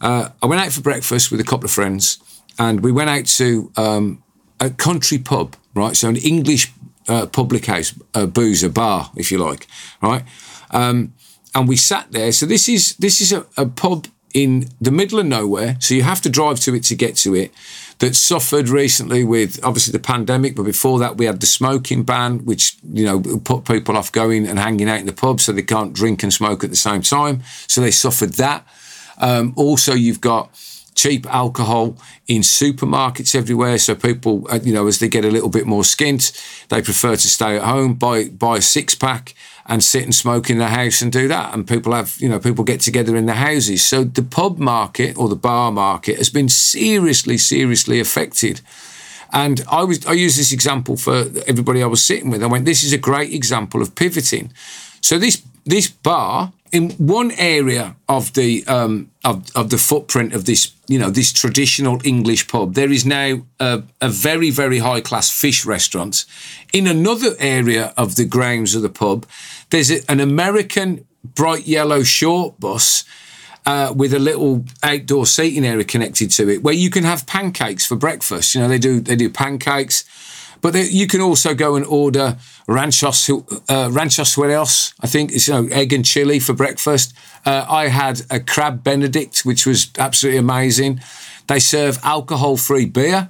[0.01, 2.19] uh, I went out for breakfast with a couple of friends,
[2.59, 4.23] and we went out to um,
[4.61, 5.97] a country pub, right?
[5.97, 6.73] So, an English
[7.09, 9.67] uh, public house, a boozer bar, if you like,
[10.01, 10.25] right?
[10.71, 11.12] Um,
[11.55, 12.33] and we sat there.
[12.33, 16.03] So this is this is a, a pub in the middle of nowhere, so you
[16.03, 17.55] have to drive to it to get to it.
[18.01, 22.45] That suffered recently with obviously the pandemic, but before that we had the smoking ban,
[22.45, 25.62] which you know put people off going and hanging out in the pub, so they
[25.62, 27.43] can't drink and smoke at the same time.
[27.68, 28.66] So they suffered that.
[29.18, 30.51] Um, also, you've got
[30.97, 33.78] cheap alcohol in supermarkets everywhere.
[33.78, 36.32] So people, uh, you know, as they get a little bit more skint,
[36.68, 39.35] they prefer to stay at home, buy buy a six pack,
[39.67, 41.55] and sit and smoke in the house and do that.
[41.55, 43.85] And people have, you know, people get together in the houses.
[43.85, 48.61] So the pub market or the bar market has been seriously, seriously affected.
[49.33, 52.43] And I was I use this example for everybody I was sitting with.
[52.43, 54.53] I went, this is a great example of pivoting.
[55.01, 60.45] So this this bar in one area of the um, of, of the footprint of
[60.45, 65.01] this you know this traditional English pub, there is now a, a very very high
[65.01, 66.25] class fish restaurant.
[66.72, 69.25] In another area of the grounds of the pub,
[69.70, 73.05] there's a, an American bright yellow short bus.
[73.66, 77.87] Uh, with a little outdoor seating area connected to it, where you can have pancakes
[77.87, 78.55] for breakfast.
[78.55, 80.05] You know, they do they do pancakes.
[80.65, 83.29] But you can also go and order ranchos,
[83.69, 87.12] uh, ranchos else, I think it's you know egg and chili for breakfast.
[87.45, 91.03] Uh, I had a crab Benedict, which was absolutely amazing.
[91.49, 93.29] They serve alcohol-free beer,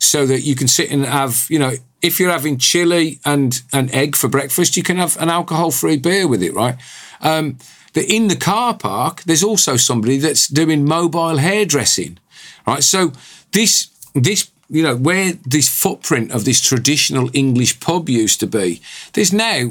[0.00, 3.88] so that you can sit and have you know if you're having chili and an
[3.94, 6.74] egg for breakfast, you can have an alcohol-free beer with it, right?
[7.20, 7.58] Um,
[7.94, 12.18] in the car park, there's also somebody that's doing mobile hairdressing,
[12.66, 12.82] right?
[12.82, 13.12] So
[13.52, 18.80] this this you know, where this footprint of this traditional English pub used to be,
[19.12, 19.70] there's now,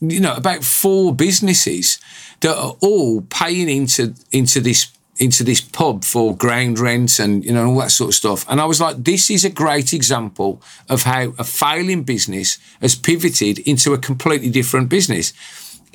[0.00, 1.98] you know, about four businesses
[2.40, 7.52] that are all paying into into this into this pub for ground rent and you
[7.52, 8.44] know all that sort of stuff.
[8.46, 12.94] And I was like, this is a great example of how a failing business has
[12.94, 15.32] pivoted into a completely different business.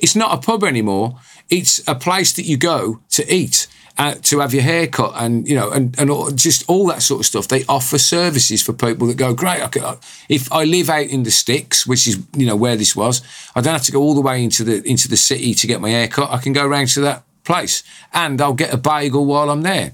[0.00, 1.20] It's not a pub anymore.
[1.48, 3.68] It's a place that you go to eat
[3.98, 7.02] uh, to have your hair cut and you know and, and all, just all that
[7.02, 9.82] sort of stuff they offer services for people that go great I could,
[10.28, 13.22] if I live out in the sticks which is you know where this was
[13.54, 15.80] I don't have to go all the way into the into the city to get
[15.80, 17.82] my hair cut I can go around to that place
[18.12, 19.92] and I'll get a bagel while I'm there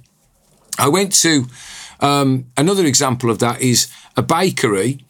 [0.79, 1.47] I went to
[2.01, 5.05] um, another example of that is a bakery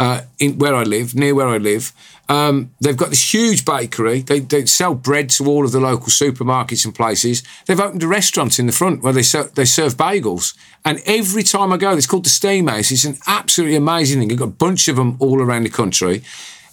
[0.00, 1.92] uh, in where I live, near where I live.
[2.30, 4.20] Um, they've got this huge bakery.
[4.20, 7.42] They, they sell bread to all of the local supermarkets and places.
[7.66, 10.56] They've opened a restaurant in the front where they ser- they serve bagels.
[10.84, 12.92] And every time I go, it's called the Steam House.
[12.92, 14.28] It's an absolutely amazing thing.
[14.28, 16.22] They've got a bunch of them all around the country,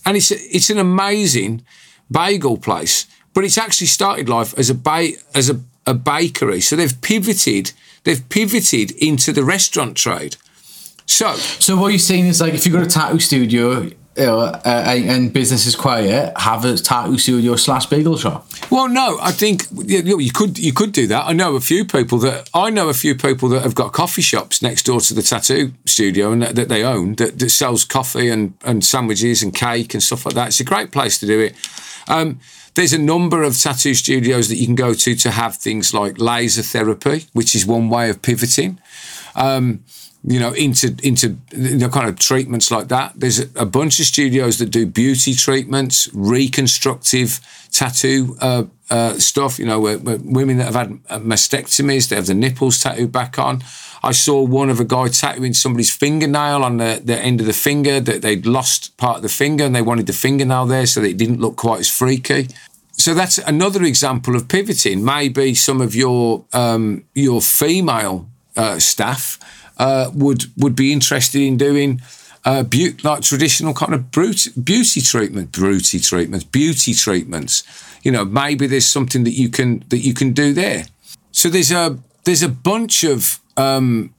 [0.06, 1.66] and it's a, it's an amazing
[2.12, 3.08] bagel place.
[3.34, 6.62] But it's actually started life as a ba- as a, a bakery.
[6.62, 7.72] So they've pivoted.
[8.04, 10.38] They've pivoted into the restaurant trade.
[11.08, 14.40] So, so what you're saying is like if you've got a tattoo studio you know,
[14.40, 18.48] uh, and business is quiet, have a tattoo studio slash bagel shop.
[18.72, 21.28] Well, no, I think you could you could do that.
[21.28, 24.24] I know a few people that I know a few people that have got coffee
[24.24, 27.86] shops next door to the tattoo studio and that, that they own that, that, sells
[27.86, 30.48] coffee and, and sandwiches and cake and stuff like that.
[30.48, 31.56] It's a great place to do it.
[32.08, 32.40] Um,
[32.76, 36.20] there's a number of tattoo studios that you can go to to have things like
[36.20, 38.80] laser therapy, which is one way of pivoting.
[39.36, 39.84] Um,
[40.28, 43.14] you know, into into you know, kind of treatments like that.
[43.16, 47.40] There's a, bunch of studios that do beauty treatments, reconstructive
[47.72, 49.58] tattoo uh, uh, stuff.
[49.58, 53.40] You know, where, where women that have had mastectomies, they have the nipples tattooed back
[53.40, 53.64] on.
[54.04, 57.54] I saw one of a guy tattooing somebody's fingernail on the, the end of the
[57.54, 61.00] finger that they'd lost part of the finger and they wanted the fingernail there so
[61.02, 62.50] that it didn't look quite as freaky.
[62.92, 65.06] So that's another example of pivoting.
[65.06, 69.40] Maybe some of your um, your female uh, staff
[69.78, 72.02] uh, would would be interested in doing
[72.46, 77.64] uh, be- like traditional kind of brute, beauty treatment, beauty treatments, beauty treatments.
[78.04, 80.86] You know, maybe there's something that you can that you can do there.
[81.32, 84.14] So there's a there's a bunch of um,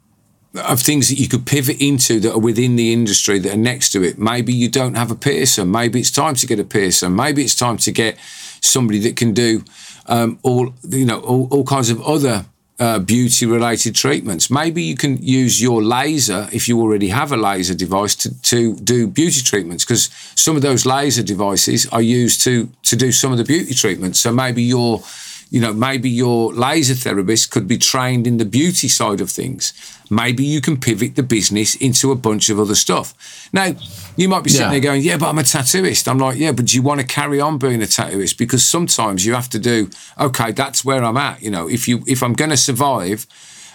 [0.55, 3.93] of things that you could pivot into that are within the industry that are next
[3.93, 4.19] to it.
[4.19, 5.65] Maybe you don't have a piercer.
[5.65, 7.09] Maybe it's time to get a piercer.
[7.09, 8.19] Maybe it's time to get
[8.61, 9.65] somebody that can do
[10.07, 12.45] um, all you know all, all kinds of other
[12.79, 14.51] uh, beauty related treatments.
[14.51, 18.77] Maybe you can use your laser if you already have a laser device to, to
[18.77, 23.33] do beauty treatments because some of those laser devices are used to to do some
[23.33, 24.21] of the beauty treatments.
[24.21, 25.03] So maybe your
[25.51, 29.73] you know, maybe your laser therapist could be trained in the beauty side of things.
[30.11, 33.15] Maybe you can pivot the business into a bunch of other stuff.
[33.53, 33.75] Now,
[34.17, 34.73] you might be sitting yeah.
[34.73, 36.09] there going, Yeah, but I'm a tattooist.
[36.09, 38.39] I'm like, Yeah, but do you want to carry on being a tattooist?
[38.39, 41.43] Because sometimes you have to do, okay, that's where I'm at.
[41.43, 43.27] You know, if you if I'm gonna survive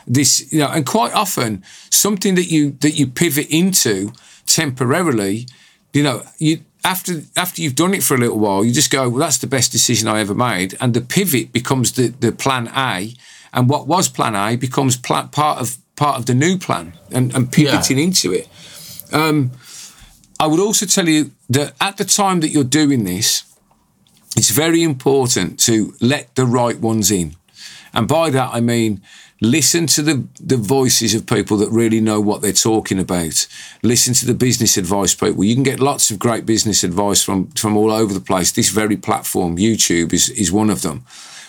[0.08, 4.12] this, you know, and quite often something that you that you pivot into
[4.46, 5.48] temporarily,
[5.94, 9.10] you know, you after after you've done it for a little while, you just go,
[9.10, 12.70] well, that's the best decision I ever made, and the pivot becomes the the plan
[12.76, 13.14] A,
[13.54, 17.34] and what was plan A becomes pl- part of part of the new plan, and,
[17.36, 18.04] and pivoting yeah.
[18.06, 18.48] into it.
[19.12, 19.52] Um,
[20.40, 23.44] I would also tell you that at the time that you're doing this,
[24.36, 27.36] it's very important to let the right ones in,
[27.94, 29.02] and by that I mean
[29.44, 33.46] listen to the, the voices of people that really know what they're talking about.
[33.84, 35.44] Listen to the business advice people.
[35.44, 38.54] You can get lots of great business advice from, from all over the place.
[38.54, 41.04] This very platform, YouTube, is, is one of them.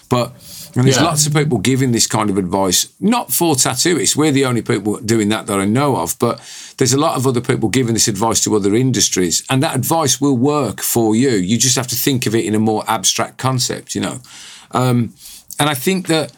[0.08, 0.32] But
[0.74, 1.04] and there's yeah.
[1.04, 4.16] lots of people giving this kind of advice, not for tattooists.
[4.16, 6.40] We're the only people doing that that I know of, but
[6.78, 10.20] there's a lot of other people giving this advice to other industries, and that advice
[10.20, 11.30] will work for you.
[11.30, 14.20] You just have to think of it in a more abstract concept, you know.
[14.72, 15.14] Um,
[15.58, 16.32] and I think that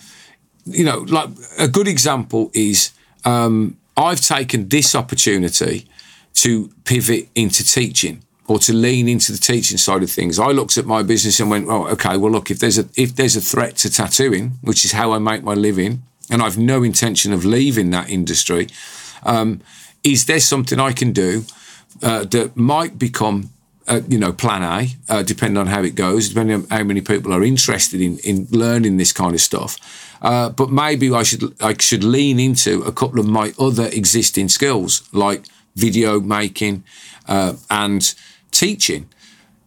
[0.66, 2.90] you know, like a good example is
[3.24, 5.86] um, I've taken this opportunity
[6.34, 10.38] to pivot into teaching or to lean into the teaching side of things.
[10.38, 12.16] I looked at my business and went, "Oh, okay.
[12.16, 15.18] Well, look, if there's a if there's a threat to tattooing, which is how I
[15.18, 18.68] make my living, and I've no intention of leaving that industry,
[19.24, 19.60] um,
[20.02, 21.44] is there something I can do
[22.02, 23.50] uh, that might become
[23.88, 27.00] uh, you know, plan A, uh, depending on how it goes, depending on how many
[27.00, 29.78] people are interested in, in learning this kind of stuff.
[30.22, 34.48] Uh, but maybe I should I should lean into a couple of my other existing
[34.48, 35.44] skills like
[35.76, 36.84] video making
[37.28, 38.14] uh, and
[38.58, 39.08] teaching.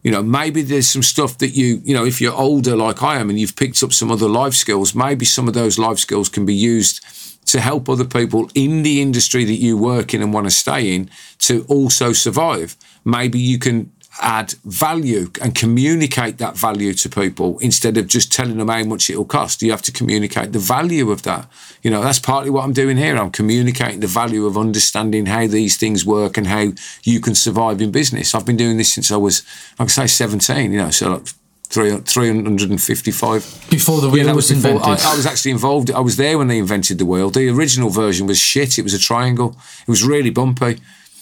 [0.02, 3.18] You know, maybe there's some stuff that you you know if you're older like I
[3.18, 6.28] am and you've picked up some other life skills, maybe some of those life skills
[6.28, 7.04] can be used
[7.46, 10.94] to help other people in the industry that you work in and want to stay
[10.94, 12.76] in to also survive.
[13.04, 18.58] Maybe you can add value and communicate that value to people instead of just telling
[18.58, 19.62] them how much it'll cost.
[19.62, 21.48] You have to communicate the value of that.
[21.82, 23.16] You know, that's partly what I'm doing here.
[23.16, 27.80] I'm communicating the value of understanding how these things work and how you can survive
[27.80, 28.34] in business.
[28.34, 29.42] I've been doing this since I was,
[29.78, 31.26] like I say, 17, you know, so like
[31.70, 33.66] 355.
[33.70, 34.82] Before the wheel yeah, was, was invented.
[34.82, 35.90] I, I, was actually involved.
[35.90, 37.30] I was there when they invented the wheel.
[37.30, 38.76] The original version was shit.
[38.78, 39.56] It was a triangle.
[39.82, 40.80] It was really bumpy.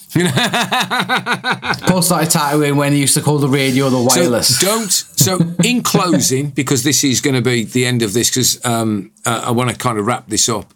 [1.87, 4.59] Paul started tattooing when he used to call the radio the wireless.
[4.59, 4.91] So don't.
[4.91, 9.11] So in closing, because this is going to be the end of this, because um,
[9.25, 10.73] uh, I want to kind of wrap this up.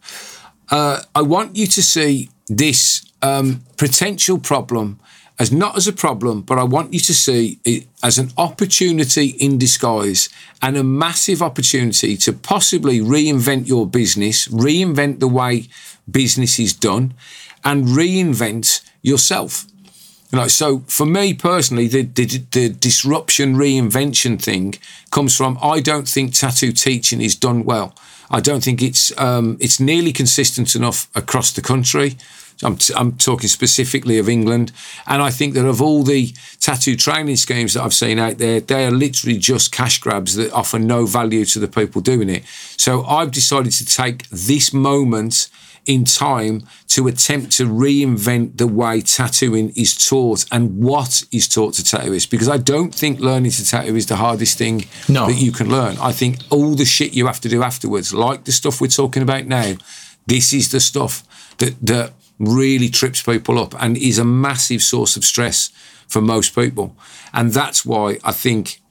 [0.69, 4.99] uh, I want you to see this um, potential problem
[5.39, 9.29] as not as a problem, but I want you to see it as an opportunity
[9.39, 10.29] in disguise
[10.61, 15.67] and a massive opportunity to possibly reinvent your business, reinvent the way
[16.09, 17.15] business is done,
[17.63, 19.67] and reinvent yourself.
[20.31, 24.73] You know, so for me personally, the, the, the disruption reinvention thing
[25.11, 27.93] comes from I don't think tattoo teaching is done well.
[28.31, 32.17] I don't think it's um, it's nearly consistent enough across the country.
[32.63, 34.71] I'm, t- I'm talking specifically of England.
[35.05, 38.59] And I think that of all the tattoo training schemes that I've seen out there,
[38.59, 42.43] they are literally just cash grabs that offer no value to the people doing it.
[42.77, 45.49] So I've decided to take this moment
[45.85, 51.73] in time to attempt to reinvent the way tattooing is taught and what is taught
[51.73, 52.29] to tattooists.
[52.29, 55.27] Because I don't think learning to tattoo is the hardest thing No.
[55.27, 55.97] that you can learn.
[55.99, 59.23] I think all the shit you have to do afterwards, like the stuff we're talking
[59.23, 59.73] about now,
[60.25, 61.23] this is the stuff
[61.57, 65.69] that that really trips people up and is a massive source of stress
[66.07, 66.95] for most people.
[67.33, 68.81] And that's why I think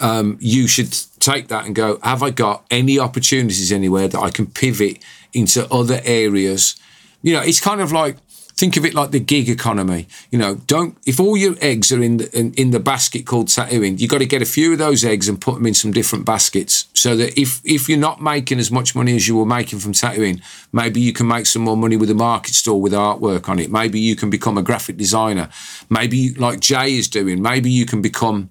[0.00, 4.30] um, you should take that and go, have I got any opportunities anywhere that I
[4.30, 4.98] can pivot
[5.34, 6.76] into other areas?
[7.22, 8.16] You know, it's kind of like,
[8.56, 10.06] think of it like the gig economy.
[10.30, 13.48] You know, don't, if all your eggs are in the, in, in the basket called
[13.48, 15.90] tattooing, you got to get a few of those eggs and put them in some
[15.90, 19.46] different baskets so that if, if you're not making as much money as you were
[19.46, 20.40] making from tattooing,
[20.72, 23.70] maybe you can make some more money with a market store with artwork on it.
[23.70, 25.48] Maybe you can become a graphic designer.
[25.90, 28.50] Maybe like Jay is doing, maybe you can become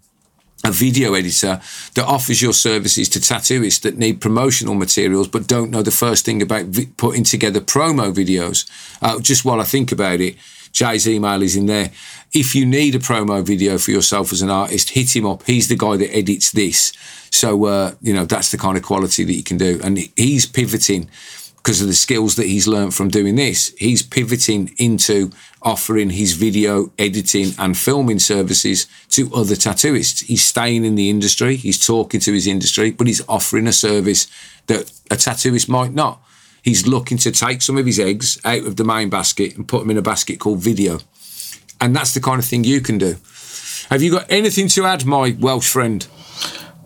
[0.64, 1.60] a video editor
[1.96, 6.24] that offers your services to tattooists that need promotional materials but don't know the first
[6.26, 8.70] thing about vi- putting together promo videos.
[9.02, 10.38] Uh, just while I think about it,
[10.72, 11.92] Jay's email is in there.
[12.34, 15.44] If you need a promo video for yourself as an artist, hit him up.
[15.44, 16.94] He's the guy that edits this.
[17.30, 19.80] So, uh, you know, that's the kind of quality that you can do.
[19.84, 21.10] And he's pivoting
[21.58, 23.74] because of the skills that he's learned from doing this.
[23.78, 25.32] He's pivoting into
[25.64, 30.26] offering his video editing and filming services to other tattooists.
[30.26, 34.28] He's staying in the industry, he's talking to his industry, but he's offering a service
[34.68, 36.22] that a tattooist might not.
[36.62, 39.82] He's looking to take some of his eggs out of the main basket and put
[39.82, 41.00] them in a basket called video.
[41.82, 43.18] And that's the kind of thing you can do.
[43.90, 46.08] Have you got anything to add, my Welsh friend?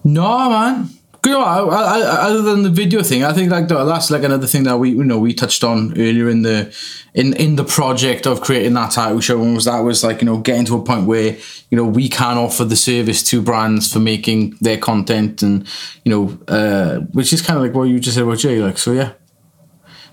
[0.03, 0.96] No, man.
[1.27, 4.47] You know, I, I, other than the video thing, I think like that's like another
[4.47, 6.73] thing that we you know we touched on earlier in the
[7.13, 10.25] in in the project of creating that tattoo show and was that was like you
[10.25, 11.35] know getting to a point where
[11.69, 15.67] you know we can offer the service to brands for making their content and
[16.05, 18.77] you know uh, which is kind of like what you just said about Jay like
[18.77, 19.11] so yeah.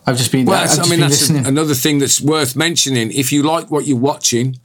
[0.06, 0.46] I've just been.
[0.46, 1.46] Well, I've just I mean, that's listening.
[1.46, 3.10] another thing that's worth mentioning.
[3.10, 4.58] If you like what you're watching,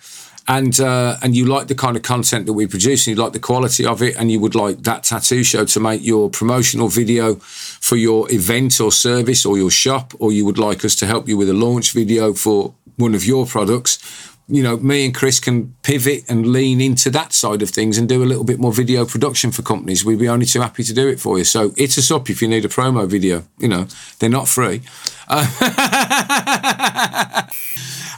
[0.50, 3.34] and uh, and you like the kind of content that we produce, and you like
[3.34, 6.88] the quality of it, and you would like that tattoo show to make your promotional
[6.88, 11.06] video for your event or service or your shop, or you would like us to
[11.06, 14.00] help you with a launch video for one of your products.
[14.48, 18.10] You know, me and Chris can pivot and lean into that side of things and
[18.10, 20.04] do a little bit more video production for companies.
[20.04, 21.44] We'd be only too happy to do it for you.
[21.44, 23.44] So hit us up if you need a promo video.
[23.60, 23.86] You know,
[24.18, 24.82] they're not free.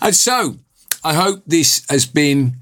[0.01, 0.55] And so,
[1.03, 2.57] I hope this has been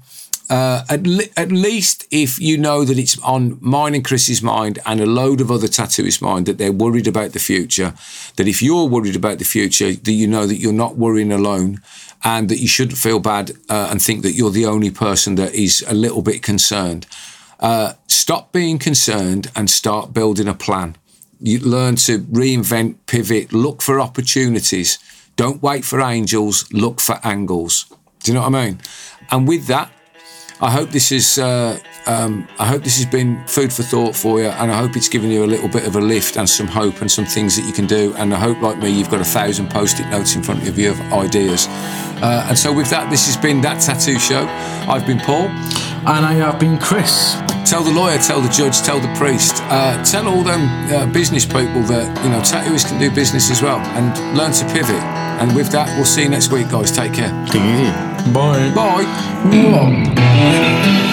[0.48, 4.78] uh, at, le- at least if you know that it's on mine and Chris's mind
[4.84, 7.94] and a load of other tattooists' mind that they're worried about the future,
[8.36, 11.80] that if you're worried about the future, that you know that you're not worrying alone
[12.24, 15.54] and that you shouldn't feel bad uh, and think that you're the only person that
[15.54, 17.06] is a little bit concerned.
[17.60, 20.96] Uh, stop being concerned and start building a plan.
[21.40, 24.98] You learn to reinvent, pivot, look for opportunities.
[25.36, 27.86] Don't wait for angels, look for angles.
[28.22, 28.80] Do you know what I mean?
[29.30, 29.90] And with that,
[30.60, 31.38] I hope this is.
[31.38, 34.96] Uh, um, I hope this has been food for thought for you, and I hope
[34.96, 37.56] it's given you a little bit of a lift and some hope and some things
[37.56, 38.14] that you can do.
[38.16, 40.90] And I hope, like me, you've got a thousand post-it notes in front of you
[40.90, 41.66] of ideas.
[42.20, 44.44] Uh, and so, with that, this has been that tattoo show.
[44.88, 45.46] I've been Paul.
[45.46, 47.36] and I have been Chris.
[47.64, 51.46] Tell the lawyer, tell the judge, tell the priest, uh, tell all them uh, business
[51.46, 55.02] people that you know tattooists can do business as well, and learn to pivot.
[55.40, 56.92] And with that, we'll see you next week, guys.
[56.92, 57.30] Take care.
[57.46, 58.09] Take it.
[58.28, 58.70] Bye.
[58.74, 61.06] Bye.